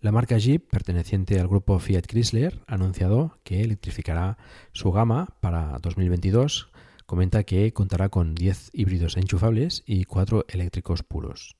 La 0.00 0.10
marca 0.10 0.38
Jeep, 0.38 0.70
perteneciente 0.70 1.38
al 1.38 1.48
grupo 1.48 1.78
Fiat 1.78 2.06
Chrysler, 2.06 2.62
ha 2.66 2.76
anunciado 2.76 3.38
que 3.44 3.60
electrificará 3.60 4.38
su 4.72 4.90
gama 4.90 5.36
para 5.42 5.78
2022. 5.82 6.70
Comenta 7.04 7.44
que 7.44 7.74
contará 7.74 8.08
con 8.08 8.34
10 8.34 8.70
híbridos 8.72 9.18
enchufables 9.18 9.82
y 9.84 10.04
4 10.04 10.46
eléctricos 10.48 11.02
puros. 11.02 11.58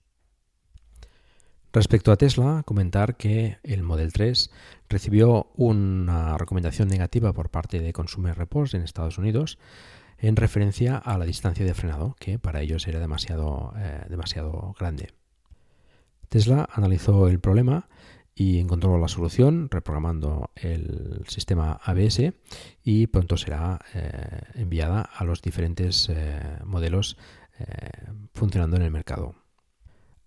Respecto 1.78 2.10
a 2.10 2.16
Tesla, 2.16 2.64
comentar 2.66 3.16
que 3.16 3.58
el 3.62 3.84
Model 3.84 4.12
3 4.12 4.50
recibió 4.88 5.52
una 5.54 6.36
recomendación 6.36 6.88
negativa 6.88 7.32
por 7.32 7.50
parte 7.50 7.78
de 7.78 7.92
Consumer 7.92 8.36
Reports 8.36 8.74
en 8.74 8.82
Estados 8.82 9.16
Unidos 9.16 9.60
en 10.18 10.34
referencia 10.34 10.96
a 10.96 11.16
la 11.18 11.24
distancia 11.24 11.64
de 11.64 11.74
frenado, 11.74 12.16
que 12.18 12.40
para 12.40 12.62
ellos 12.62 12.88
era 12.88 12.98
demasiado, 12.98 13.74
eh, 13.76 14.04
demasiado 14.10 14.74
grande. 14.76 15.14
Tesla 16.28 16.68
analizó 16.72 17.28
el 17.28 17.38
problema 17.38 17.88
y 18.34 18.58
encontró 18.58 18.98
la 18.98 19.06
solución 19.06 19.68
reprogramando 19.70 20.50
el 20.56 21.22
sistema 21.28 21.78
ABS 21.84 22.32
y 22.82 23.06
pronto 23.06 23.36
será 23.36 23.78
eh, 23.94 24.40
enviada 24.54 25.02
a 25.02 25.22
los 25.22 25.42
diferentes 25.42 26.08
eh, 26.08 26.40
modelos 26.64 27.16
funcionando 28.34 28.76
en 28.76 28.82
el 28.82 28.90
mercado. 28.90 29.36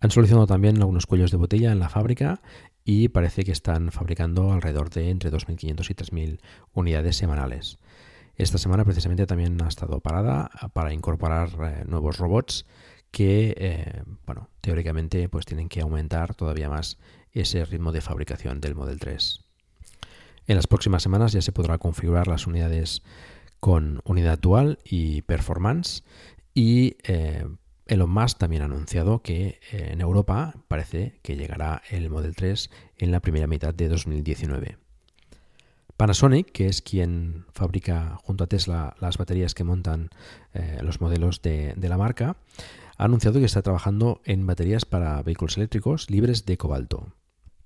Han 0.02 0.12
solucionado 0.12 0.48
también 0.48 0.78
algunos 0.78 1.06
cuellos 1.06 1.32
de 1.32 1.38
botella 1.38 1.72
en 1.72 1.80
la 1.80 1.90
fábrica 1.90 2.42
y 2.84 3.10
parece 3.10 3.44
que 3.44 3.52
están 3.52 3.92
fabricando 3.92 4.52
alrededor 4.52 4.90
de 4.90 5.10
entre 5.10 5.32
2.500 5.32 5.90
y 5.90 5.94
3.000 5.94 6.40
unidades 6.74 7.16
semanales. 7.16 7.78
Esta 8.36 8.58
semana 8.58 8.84
precisamente 8.84 9.28
también 9.28 9.62
ha 9.62 9.68
estado 9.68 10.00
parada 10.00 10.50
para 10.74 10.94
incorporar 10.94 11.88
nuevos 11.88 12.18
robots 12.18 12.66
que, 13.12 14.04
bueno, 14.26 14.50
teóricamente 14.62 15.30
pues 15.30 15.46
tienen 15.46 15.70
que 15.70 15.82
aumentar 15.82 16.34
todavía 16.34 16.70
más 16.70 16.98
ese 17.34 17.64
ritmo 17.66 17.92
de 17.92 18.02
fabricación 18.02 18.60
del 18.60 18.74
Model 18.74 19.00
3. 19.00 19.42
En 20.48 20.56
las 20.56 20.66
próximas 20.66 21.04
semanas 21.04 21.34
ya 21.34 21.42
se 21.42 21.52
podrá 21.52 21.78
configurar 21.78 22.28
las 22.28 22.48
unidades 22.48 23.04
con 23.60 24.02
unidad 24.06 24.40
dual 24.40 24.80
y 24.84 25.22
performance 25.22 26.04
y 26.56 26.98
eh, 27.04 27.46
Elon 27.92 28.10
Musk 28.10 28.38
también 28.38 28.62
ha 28.62 28.66
anunciado 28.66 29.22
que 29.22 29.60
eh, 29.74 29.90
en 29.92 30.00
Europa 30.00 30.54
parece 30.70 31.20
que 31.24 31.36
llegará 31.36 31.82
el 31.90 32.10
Model 32.10 32.38
3 32.38 32.70
en 32.98 33.12
la 33.12 33.20
primera 33.20 33.48
mitad 33.48 33.74
de 33.74 33.90
2019. 33.90 34.78
Panasonic, 35.98 36.54
que 36.54 36.68
es 36.68 36.82
quien 36.82 37.46
fabrica 37.52 38.18
junto 38.24 38.46
a 38.46 38.48
Tesla 38.48 38.96
las 39.02 39.18
baterías 39.18 39.54
que 39.54 39.66
montan 39.66 40.10
eh, 40.54 40.80
los 40.82 41.02
modelos 41.02 41.42
de, 41.42 41.74
de 41.76 41.90
la 41.90 41.98
marca, 41.98 42.38
ha 42.98 43.04
anunciado 43.04 43.40
que 43.40 43.46
está 43.46 43.62
trabajando 43.62 44.22
en 44.24 44.48
baterías 44.48 44.86
para 44.86 45.22
vehículos 45.22 45.58
eléctricos 45.58 46.10
libres 46.10 46.46
de 46.46 46.58
cobalto 46.58 47.14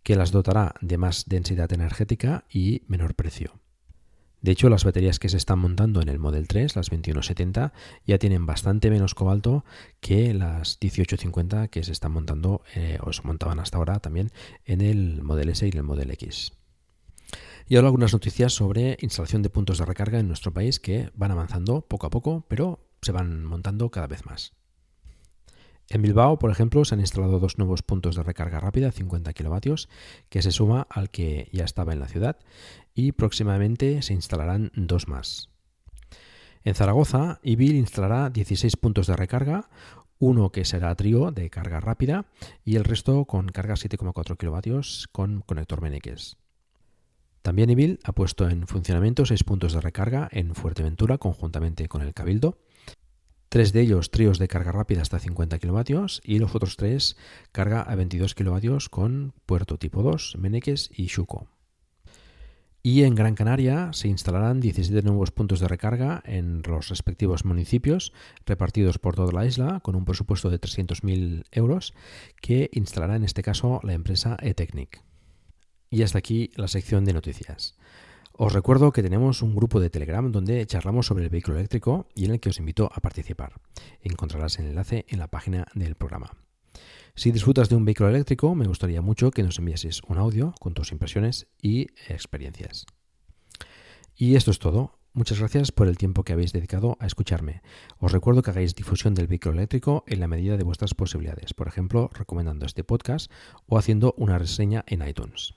que 0.02 0.16
las 0.16 0.32
dotará 0.32 0.74
de 0.82 0.98
más 0.98 1.26
densidad 1.28 1.72
energética 1.72 2.46
y 2.50 2.82
menor 2.88 3.14
precio. 3.14 3.60
De 4.46 4.52
hecho, 4.52 4.70
las 4.70 4.84
baterías 4.84 5.18
que 5.18 5.28
se 5.28 5.38
están 5.38 5.58
montando 5.58 6.04
en 6.04 6.08
el 6.08 6.20
Model 6.20 6.48
3, 6.48 6.76
las 6.76 6.92
2170, 6.92 7.74
ya 8.06 8.20
tienen 8.20 8.46
bastante 8.46 8.92
menos 8.92 9.16
cobalto 9.16 9.66
que 10.02 10.36
las 10.36 10.78
1850 10.80 11.70
que 11.70 11.84
se 11.84 11.92
están 11.92 12.12
montando 12.12 12.62
eh, 12.76 13.00
o 13.02 13.12
se 13.12 13.24
montaban 13.24 13.60
hasta 13.60 13.80
ahora 13.80 14.00
también 14.02 14.32
en 14.66 14.82
el 14.82 15.24
Model 15.24 15.50
S 15.50 15.66
y 15.66 15.72
en 15.72 15.78
el 15.78 15.84
Model 15.84 16.12
X. 16.12 16.52
Y 17.68 17.76
ahora 17.76 17.88
algunas 17.88 18.14
noticias 18.14 18.54
sobre 18.54 19.00
instalación 19.02 19.42
de 19.42 19.50
puntos 19.50 19.80
de 19.80 19.86
recarga 19.86 20.20
en 20.20 20.28
nuestro 20.28 20.54
país 20.54 20.80
que 20.80 21.10
van 21.16 21.32
avanzando 21.32 21.82
poco 21.82 22.06
a 22.06 22.12
poco, 22.12 22.46
pero 22.48 22.88
se 23.02 23.14
van 23.14 23.46
montando 23.46 23.90
cada 23.90 24.06
vez 24.06 24.28
más. 24.28 24.54
En 25.90 26.02
Bilbao, 26.02 26.40
por 26.40 26.50
ejemplo, 26.50 26.84
se 26.84 26.96
han 26.96 27.02
instalado 27.02 27.40
dos 27.40 27.58
nuevos 27.58 27.84
puntos 27.84 28.16
de 28.16 28.24
recarga 28.24 28.60
rápida, 28.60 28.92
50 28.92 29.34
kilovatios, 29.34 29.88
que 30.30 30.42
se 30.42 30.52
suma 30.52 30.88
al 30.90 31.10
que 31.10 31.50
ya 31.52 31.64
estaba 31.64 31.94
en 31.94 32.00
la 32.00 32.08
ciudad, 32.08 32.38
y 32.96 33.12
próximamente 33.12 34.02
se 34.02 34.14
instalarán 34.14 34.72
dos 34.76 35.08
más. 35.08 35.50
En 36.64 36.74
Zaragoza, 36.74 37.40
Ibil 37.44 37.76
instalará 37.76 38.32
16 38.32 38.76
puntos 38.78 39.06
de 39.06 39.16
recarga, 39.16 39.70
uno 40.18 40.52
que 40.52 40.66
será 40.66 40.96
trío 40.96 41.32
de 41.32 41.50
carga 41.52 41.80
rápida 41.80 42.26
y 42.64 42.78
el 42.78 42.84
resto 42.84 43.26
con 43.26 43.50
carga 43.50 43.76
7,4 43.76 44.38
kilovatios 44.38 45.08
con 45.12 45.42
conector 45.42 45.82
Meneques. 45.82 46.38
También 47.44 47.70
Ibil 47.70 48.00
ha 48.04 48.14
puesto 48.14 48.50
en 48.50 48.66
funcionamiento 48.66 49.24
seis 49.24 49.44
puntos 49.44 49.74
de 49.74 49.82
recarga 49.82 50.28
en 50.32 50.56
Fuerteventura 50.56 51.20
conjuntamente 51.20 51.88
con 51.88 52.02
el 52.02 52.16
Cabildo 52.16 52.58
Tres 53.50 53.74
de 53.74 53.82
ellos 53.82 54.12
tríos 54.12 54.40
de 54.40 54.48
carga 54.48 54.72
rápida 54.72 55.02
hasta 55.02 55.20
50 55.20 55.60
kW 55.60 56.06
y 56.24 56.40
los 56.40 56.56
otros 56.56 56.78
tres 56.78 57.16
carga 57.52 57.82
a 57.82 57.96
22 57.96 58.36
kW 58.36 58.78
con 58.90 59.34
puerto 59.46 59.78
tipo 59.78 60.04
2, 60.04 60.36
Meneques 60.40 60.90
y 60.94 61.08
Xuco. 61.10 61.48
Y 62.86 63.02
en 63.02 63.16
Gran 63.16 63.34
Canaria 63.34 63.90
se 63.94 64.10
instalarán 64.10 64.60
17 64.60 65.02
nuevos 65.02 65.32
puntos 65.32 65.60
de 65.60 65.68
recarga 65.68 66.22
en 66.24 66.62
los 66.68 66.90
respectivos 66.90 67.44
municipios 67.44 68.14
repartidos 68.46 69.00
por 69.00 69.16
toda 69.16 69.32
la 69.32 69.44
isla 69.44 69.80
con 69.80 69.96
un 69.96 70.06
presupuesto 70.06 70.52
de 70.52 70.62
300.000 70.62 71.46
euros 71.52 71.96
que 72.42 72.70
instalará 72.74 73.16
en 73.16 73.24
este 73.24 73.42
caso 73.42 73.80
la 73.82 73.94
empresa 73.94 74.38
eTechnic. 74.40 75.02
Y 75.90 76.04
hasta 76.04 76.20
aquí 76.20 76.52
la 76.58 76.68
sección 76.68 77.06
de 77.06 77.14
noticias. 77.14 77.76
Os 78.38 78.52
recuerdo 78.52 78.92
que 78.92 79.02
tenemos 79.02 79.42
un 79.42 79.56
grupo 79.56 79.80
de 79.80 79.90
Telegram 79.90 80.30
donde 80.30 80.66
charlamos 80.66 81.06
sobre 81.06 81.24
el 81.24 81.30
vehículo 81.30 81.58
eléctrico 81.58 82.10
y 82.14 82.26
en 82.26 82.32
el 82.32 82.42
que 82.42 82.50
os 82.50 82.60
invito 82.60 82.90
a 82.94 83.00
participar. 83.00 83.62
Encontrarás 84.02 84.60
el 84.60 84.66
enlace 84.66 85.06
en 85.08 85.20
la 85.20 85.30
página 85.30 85.68
del 85.74 85.96
programa. 85.96 86.32
Si 87.16 87.32
disfrutas 87.32 87.70
de 87.70 87.78
un 87.78 87.86
vehículo 87.86 88.10
eléctrico, 88.10 88.54
me 88.54 88.68
gustaría 88.68 89.02
mucho 89.02 89.32
que 89.32 89.42
nos 89.42 89.58
enviases 89.58 90.02
un 90.10 90.18
audio 90.18 90.54
con 90.60 90.74
tus 90.74 90.92
impresiones 90.92 91.48
y 91.62 91.84
experiencias. 92.10 92.86
Y 94.18 94.36
esto 94.36 94.52
es 94.52 94.60
todo. 94.60 95.00
Muchas 95.14 95.40
gracias 95.40 95.72
por 95.72 95.88
el 95.88 95.98
tiempo 95.98 96.26
que 96.26 96.34
habéis 96.34 96.52
dedicado 96.52 96.98
a 97.00 97.08
escucharme. 97.08 97.62
Os 98.00 98.12
recuerdo 98.12 98.42
que 98.42 98.52
hagáis 98.52 98.76
difusión 98.76 99.14
del 99.14 99.28
vehículo 99.28 99.54
eléctrico 99.54 100.04
en 100.08 100.20
la 100.20 100.28
medida 100.28 100.58
de 100.58 100.66
vuestras 100.66 100.94
posibilidades, 100.94 101.54
por 101.54 101.70
ejemplo, 101.70 102.10
recomendando 102.14 102.66
este 102.66 102.84
podcast 102.84 103.32
o 103.66 103.78
haciendo 103.78 104.14
una 104.18 104.38
reseña 104.38 104.84
en 104.88 105.08
iTunes. 105.08 105.54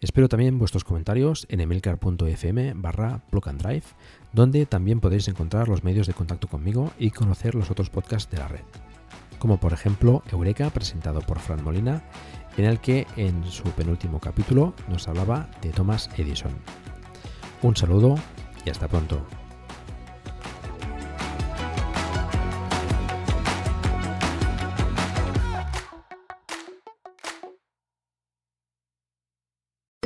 Espero 0.00 0.28
también 0.28 0.58
vuestros 0.58 0.84
comentarios 0.84 1.46
en 1.48 1.60
emilcar.fm 1.60 2.74
barra 2.74 3.22
drive, 3.30 3.84
donde 4.32 4.66
también 4.66 5.00
podéis 5.00 5.28
encontrar 5.28 5.68
los 5.68 5.84
medios 5.84 6.06
de 6.06 6.14
contacto 6.14 6.48
conmigo 6.48 6.92
y 6.98 7.10
conocer 7.10 7.54
los 7.54 7.70
otros 7.70 7.90
podcasts 7.90 8.30
de 8.30 8.38
la 8.38 8.48
red, 8.48 8.64
como 9.38 9.58
por 9.58 9.72
ejemplo 9.72 10.22
Eureka, 10.30 10.70
presentado 10.70 11.20
por 11.22 11.38
Fran 11.38 11.64
Molina, 11.64 12.04
en 12.56 12.66
el 12.66 12.80
que 12.80 13.06
en 13.16 13.44
su 13.44 13.64
penúltimo 13.70 14.20
capítulo 14.20 14.74
nos 14.88 15.08
hablaba 15.08 15.48
de 15.62 15.70
Thomas 15.70 16.10
Edison. 16.16 16.52
Un 17.62 17.74
saludo 17.76 18.16
y 18.64 18.70
hasta 18.70 18.88
pronto. 18.88 19.24